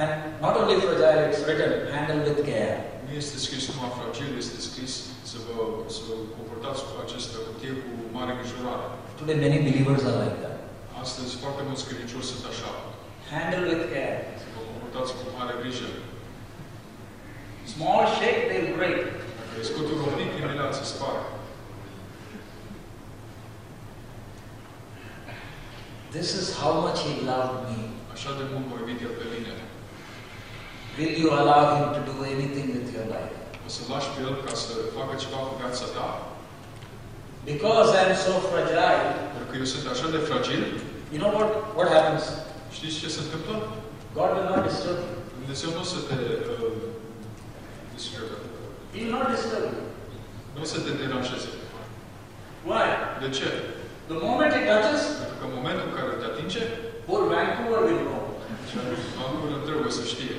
[0.00, 0.10] And
[0.44, 2.74] not only fragile, it's written handle with care.
[3.06, 4.92] Nu este scris numai fragil, este scris
[5.30, 5.56] să vă,
[5.94, 8.86] să vă comportați cu această cutie cu mare îngrijorare.
[9.18, 10.58] Today, many believers are like that.
[11.04, 12.70] Astăzi foarte mulți credincioși sunt așa.
[13.32, 14.18] Handle with care.
[14.42, 15.88] Să vă comportați cu mare grijă.
[17.72, 18.98] Small shake, they'll break.
[19.38, 21.22] Dacă scutură un pic, imediat se spară.
[26.16, 27.78] This is how much He loved me.
[28.14, 29.52] Așa de mult m-a iubit El pe mine.
[30.98, 33.34] Will you allow Him to do anything with your life?
[33.66, 36.08] O să lași pe El ca să facă ceva cu viața ta?
[37.52, 38.88] Because I am so fragile,
[39.32, 40.62] Pentru că eu sunt așa de fragil.
[41.12, 42.24] you know what, what happens?
[42.76, 43.54] Știți ce se întâmplă?
[44.18, 45.16] God will not disturb you.
[45.40, 46.16] Dumnezeu nu să te
[46.52, 46.72] uh,
[47.96, 48.36] distrugă.
[48.92, 49.84] He will not disturb you.
[50.56, 51.50] Nu să te deranjeze.
[52.68, 52.86] Why?
[53.22, 53.48] De ce?
[54.10, 56.62] The moment it touches, Pentru că în momentul în care te atinge,
[57.08, 58.22] whole Vancouver will know.
[59.18, 60.34] Vancouver trebuie să știe.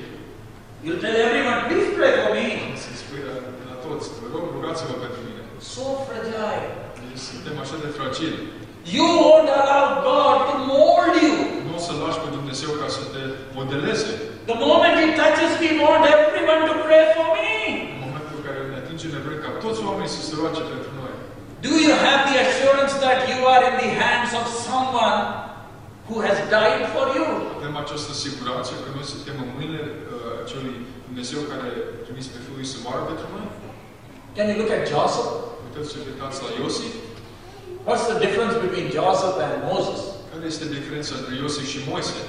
[0.86, 2.48] You'll tell everyone, please pray for me.
[2.84, 3.36] Să-i spui la,
[3.70, 5.42] la toți, vă rog, rugați-vă pentru mine.
[5.74, 6.58] So fragile.
[7.02, 8.38] Deci suntem așa de fragili.
[8.98, 11.36] You won't allow God to mold you.
[11.68, 13.22] Nu o să lași pe Dumnezeu ca să te
[13.58, 14.12] modeleze.
[14.52, 17.52] The moment He touches me, want everyone to pray for me.
[17.96, 20.90] În momentul în care ne atingem, ne vrem ca toți oamenii să se roage pentru
[20.92, 20.93] noi.
[21.64, 25.20] Do you have the assurance that you are in the hands of someone
[26.08, 27.26] who has died for you?
[27.60, 30.76] Avem această siguranță că noi suntem în mâinile uh, acelui
[31.08, 33.46] Dumnezeu care a trimis pe Fiul să moară pentru noi?
[34.36, 35.30] Can you look at Joseph?
[35.66, 36.94] Puteți să uitați la Iosif?
[37.88, 40.00] What's the difference between Joseph and Moses?
[40.32, 42.20] Care este diferența între Iosif și Moise?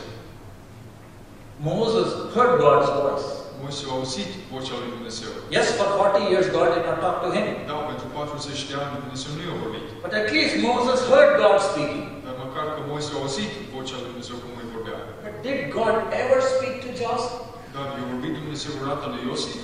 [1.73, 3.29] Moses heard God's voice.
[3.61, 5.33] Moise a auzit vocea lui Dumnezeu.
[5.57, 7.47] Yes, for 40 years God did not talk to him.
[7.71, 9.85] Da, pentru 40 de ani Dumnezeu nu i-a vorbit.
[10.05, 12.05] But at least Moses heard God speaking.
[12.25, 14.99] Dar măcar că Moise a auzit vocea lui Dumnezeu cum îi vorbea.
[15.25, 17.37] But did God ever speak to Joseph
[17.75, 19.63] Dar i-a vorbit Dumnezeu vreodată lui Iosif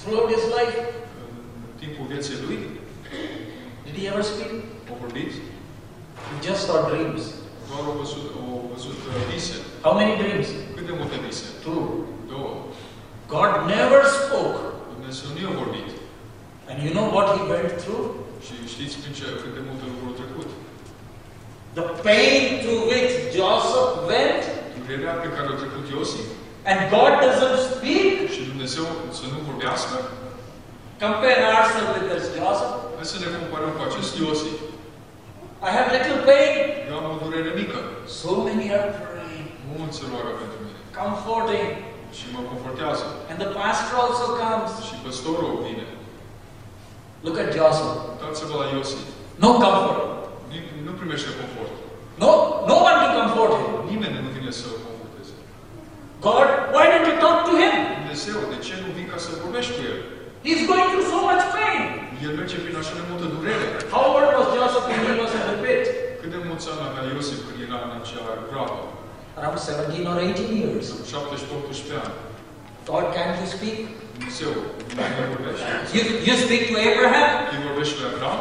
[0.00, 0.78] throughout his life?
[1.20, 2.58] în timpul vieții lui?
[3.86, 4.52] Did he ever speak?
[4.92, 5.32] A vorbit?
[6.30, 7.22] He just saw dreams.
[7.68, 9.54] Doar au văzut, au văzut uh, vise.
[9.86, 10.48] How many dreams?
[10.76, 11.44] Cât de multe vise?
[11.64, 11.80] Two.
[13.36, 14.58] God never spoke.
[14.94, 15.88] Dumnezeu nu i-a vorbit.
[16.70, 18.06] And you know what he went through?
[18.46, 20.48] Și știți prin ce, cât de multe lucruri trecut?
[21.78, 24.42] The pain through which Joseph went,
[24.76, 26.28] Durerea pe care a trecut Iosif
[26.70, 28.16] and God doesn't speak.
[28.34, 28.86] și Dumnezeu
[29.18, 29.96] să nu vorbească,
[31.04, 32.74] Compare ourselves with this Joseph.
[32.98, 34.56] hai să ne comparăm cu acest Iosif.
[35.68, 36.52] I have little pain.
[36.90, 37.78] Eu am o durere mică.
[38.20, 41.70] So many are praying, Mulți roagă pentru mine comforting.
[42.18, 43.04] Și mă confortează.
[43.30, 44.72] And the pastor also comes.
[44.88, 45.86] Și păstorul vine.
[47.24, 47.92] Look at Joseph.
[48.12, 49.06] Uitați-vă la Iosif.
[49.44, 50.00] No comfort.
[50.50, 51.72] Nu- Nu primește confort.
[52.22, 52.30] No,
[52.68, 53.70] no one to comfort him.
[53.92, 55.34] Nimeni nu vine să-l conforteze.
[56.26, 57.74] God, why don't you talk to him?
[58.00, 59.98] Dumnezeu, de ce nu vii ca să vorbești cu el?
[60.46, 61.80] He's going through so much pain.
[62.24, 63.66] El merge prin așa de multă durere.
[63.94, 65.84] How old was Joseph when he was in the pit?
[66.20, 68.78] Cât de mulți ani avea Iosif când era în acea groapă?
[69.36, 70.92] Around 17 or 18 years.
[71.08, 72.14] 17-18 ani.
[72.84, 73.78] God, can't you speak?
[74.18, 74.52] Dumnezeu.
[75.96, 77.28] You, you speak to Abraham.
[77.52, 78.40] Îi vorbești lui Avram.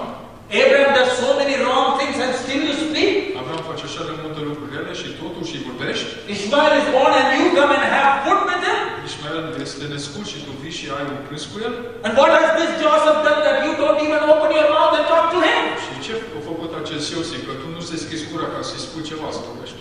[0.61, 3.13] Abraham does so many wrong things and still you speak.
[3.41, 6.09] Avram face așa de multe lucruri rele și totuși îi vorbești.
[6.33, 8.79] Ishmael is born and you come and have food with him.
[9.09, 11.73] Ismael este născut și tu vii și ai un prânz cu el.
[12.05, 15.25] And what has this Joseph done that you don't even open your mouth and talk
[15.33, 15.63] to him?
[15.83, 17.41] Și ce a făcut acest Iosif?
[17.47, 19.80] Că tu nu deschizi gura ca să-i spui ceva să vorbești cu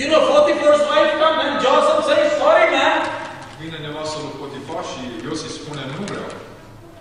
[0.00, 2.96] You know, Potiphar's wife comes and Joseph says, sorry man.
[3.60, 6.30] Vine nevastă lui Potifar și Iosif spune nu vreau.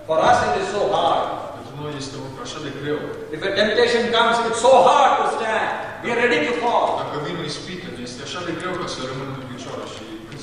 [0.08, 1.26] For us it is so hard.
[1.56, 3.00] Pentru noi este un lucru așa de greu.
[3.36, 5.70] If a temptation comes, it's so hard to stand.
[6.04, 6.88] We are ready to fall.
[7.04, 10.42] Dacă vin o ispită, este așa de greu ca să rămânem în picioare și când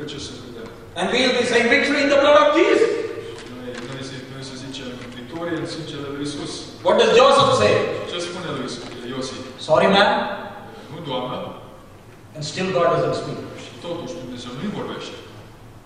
[0.00, 0.32] de ce să.
[1.00, 2.90] And we'll be saying victory in the blood of Jesus.
[3.40, 4.88] Și Noi, noi, zi- noi să zicem
[5.20, 6.52] victorie în sângele lui Isus.
[6.84, 7.74] What does Joseph say?
[8.10, 9.40] Ce spune lui Isus- Iosif?
[9.68, 10.08] Sorry man.
[10.90, 11.36] Nu, Doamnă,
[12.36, 13.40] And still God doesn't speak.
[13.64, 15.16] și totuși Dumnezeu nu-i vorbește.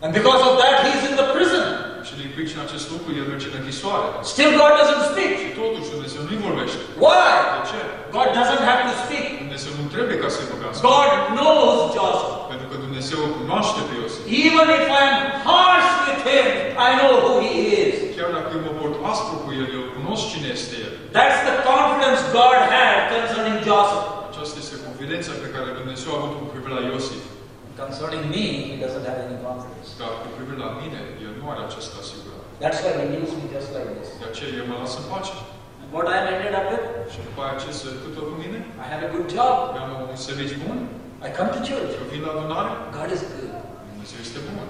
[0.05, 1.66] And because of that, he's in the prison.
[2.09, 4.06] Și din pricina acest lucru, el merge în închisoare.
[4.32, 5.32] Still God doesn't speak.
[5.43, 6.81] Și totuși Dumnezeu nu-i vorbește.
[7.05, 7.31] Why?
[7.55, 7.81] De ce?
[8.16, 9.27] God doesn't have to speak.
[9.44, 10.81] Dumnezeu nu trebuie ca să-i vorbească.
[10.90, 12.35] God knows Joseph.
[12.52, 14.22] Pentru că Dumnezeu cunoaște pe Iosif.
[14.47, 15.18] Even if I'm
[15.51, 16.47] harsh with him,
[16.89, 17.55] I know who he
[17.85, 17.94] is.
[18.16, 20.93] Chiar dacă eu mă port aspru cu el, eu cunosc cine este el.
[21.16, 24.05] That's the confidence God had concerning Joseph.
[24.31, 26.40] Aceasta este confidența pe care Dumnezeu a avut
[26.70, 27.51] cu privire la
[27.82, 29.88] Concerning me, he doesn't have any confidence.
[30.01, 32.44] Dar cu privire la mine, el nu are această asigurare.
[32.62, 34.09] That's why he leaves me just like this.
[34.22, 35.34] De aceea el mă lasă în pace.
[35.82, 36.84] And what I have ended up with?
[37.12, 38.59] Și după aceea ce se întâmplă cu mine?
[38.84, 39.56] I have a good job.
[39.82, 40.78] Am un serviciu bun,
[41.26, 41.92] I come to church.
[42.02, 43.52] eu vin la adunare, God is good.
[43.90, 44.68] Dumnezeu este bun.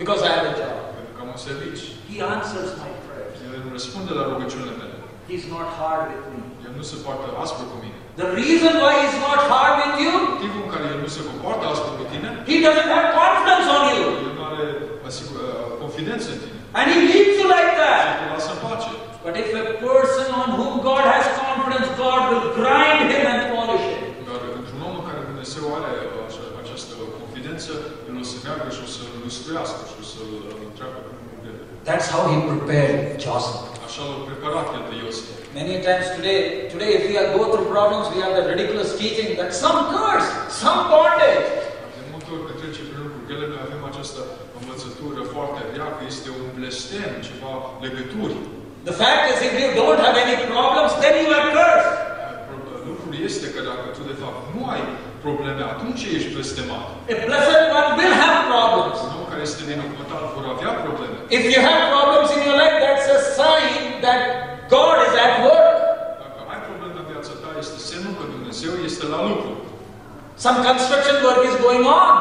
[0.00, 0.76] Because I have a job.
[0.96, 1.88] Pentru că am un serviciu.
[2.10, 3.36] He answers my prayers.
[3.46, 4.96] El îmi răspunde la rugăciunile mele.
[5.30, 6.40] He's not hard with me.
[6.66, 7.95] El nu se poartă aspru cu mine.
[8.22, 11.92] The reason why he's not hard with you, Motivul care el nu se comportă aspru
[12.00, 14.06] cu tine, he doesn't have confidence on you.
[14.26, 14.64] el nu are
[15.04, 15.44] uh,
[15.82, 16.58] confidență în tine.
[16.78, 18.04] And he leaves you like Și that.
[18.20, 18.90] te lasă în pace.
[19.24, 23.84] But if a person on whom God has confidence, God will grind him and polish
[23.90, 24.04] him.
[24.28, 25.92] Dar într-un om care Dumnezeu are
[26.62, 27.70] această confidență,
[28.08, 30.98] el o să meargă și o să-l lustruiască și o să-l uh, treacă.
[31.88, 33.60] That's how he prepared Joseph.
[33.98, 35.28] Așa l-a preparat el pe Iosif.
[35.60, 36.40] Many times today,
[36.72, 40.28] today if we are go through problems, we have the ridiculous teaching that some curse,
[40.62, 41.48] some bondage.
[41.98, 44.20] De multe ori când trece prin lucruri grele, noi avem această
[44.60, 47.52] învățătură foarte rea că este un blestem, ceva
[47.84, 48.36] legături.
[48.88, 51.94] The fact is, if you don't have any problems, then you are cursed.
[52.90, 54.82] Lucrul este că dacă tu de fapt nu ai
[55.26, 56.84] probleme, atunci ești blestemat.
[57.12, 58.96] A blessed one will have problems.
[59.06, 61.16] Un om care este binecuvântat vor avea probleme.
[61.38, 63.05] If you have problems in your life, that's
[64.08, 64.20] that
[64.76, 65.76] God is at work.
[66.22, 69.50] Dacă ai probleme în viața ta, este semnul că Dumnezeu este la lucru.
[70.44, 72.14] Some construction work is going on.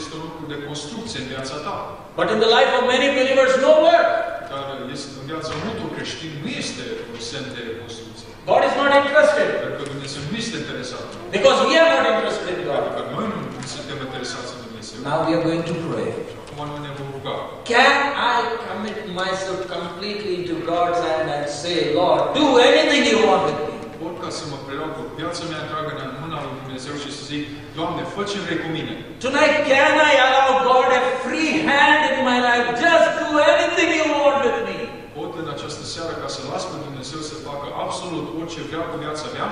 [0.00, 1.76] Este un lucru de construcție în viața ta.
[2.18, 4.08] But in the life of many believers, no work.
[4.52, 6.84] Dar este, în viața multor creștini nu este
[7.14, 8.28] un semn de construcție.
[8.50, 11.04] God is not interested Pentru că Dumnezeu nu este interesat.
[11.36, 12.96] because we are not interested in Pentru God.
[12.96, 13.38] că noi nu
[13.74, 14.96] suntem interesați în Dumnezeu.
[15.10, 16.08] Now we are going to pray.
[16.54, 17.34] Acum noi ne vom ruga.
[17.72, 17.94] Can
[18.34, 18.38] I
[18.68, 23.72] commit myself completely into God's hand and say, Lord, do anything you want with me?
[24.02, 24.58] Pot ca să mă
[24.96, 27.42] cu viața mea întreagă în mâna lui Dumnezeu și să zic,
[27.78, 28.92] Doamne, fă ce vrei cu mine.
[29.24, 32.66] Tonight, can I allow God a free hand in my life?
[32.86, 34.78] Just do anything you want with me.
[35.18, 38.96] Pot în această seară ca să las pe Dumnezeu să facă absolut orice vrea cu
[39.04, 39.48] viața mea?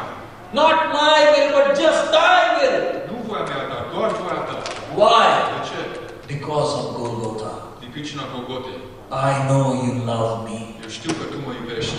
[0.60, 2.78] Not my will, but just thy will.
[3.10, 4.56] Nu voia mea, dar doar voia ta.
[5.00, 5.28] Why?
[5.52, 5.80] De ce?
[6.34, 7.52] Because of Golgotha.
[7.80, 8.78] Din pricina Golgotei.
[9.30, 10.58] I know you love me.
[10.84, 11.94] Eu știu că Tu mă iubești.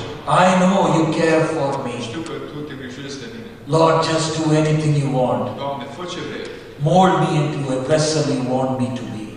[0.45, 1.93] I know you care for me.
[2.07, 3.49] Știu că Tu te grijești de mine.
[3.75, 5.43] Lord, just do anything you want.
[5.61, 6.45] Doamne, fă ce vrei.
[6.89, 9.27] Mold me into a vessel you want me to be.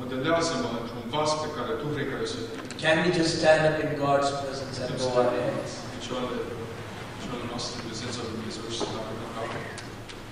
[0.00, 2.60] Modelează-mă într-un vas pe care Tu vrei ca să fiu.
[2.82, 5.70] Can we just stand up in God's presence and bow our heads?
[5.94, 6.40] Picioarele,
[7.16, 9.60] picioarele noastre în prezența lui Dumnezeu și să ne aplicăm capul.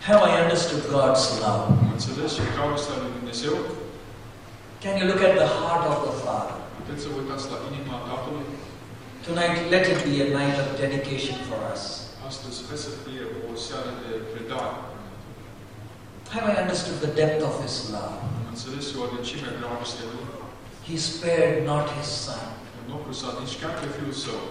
[0.09, 1.65] Have I understood God's love?
[1.83, 3.57] Am înțeles și dragostea lui Dumnezeu.
[4.85, 6.57] Can you look at the heart of the Father?
[6.79, 8.49] Puteți să vă uitați la inima Tatălui.
[9.29, 11.83] Tonight, let it be a night of dedication for us.
[12.29, 14.75] Astăzi sper să fie o seară de predare.
[16.35, 18.19] Have I understood the depth of His love?
[18.39, 19.05] Am înțeles și o
[19.61, 20.29] dragostei Lui.
[20.89, 22.47] He spared not His Son.
[22.87, 24.43] Nu a cruzat nici chiar pe Fiul Său.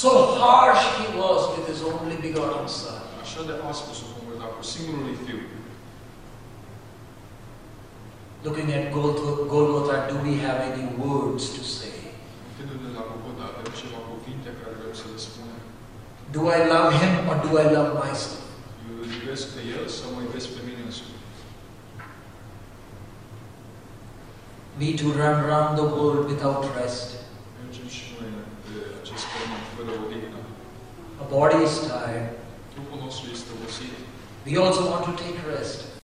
[0.00, 0.10] So
[0.42, 3.02] harsh He was with His only begotten Son.
[3.22, 5.40] Așa de aspru s-a comportat cu singurul Fiu.
[8.44, 11.92] Looking at Golgotha, do we have any words to say?
[16.32, 18.44] Do I love Him or do I love myself?
[24.78, 27.24] Me to run round the world without rest.
[31.20, 32.38] Our body is tired.
[34.46, 35.97] We also want to take rest.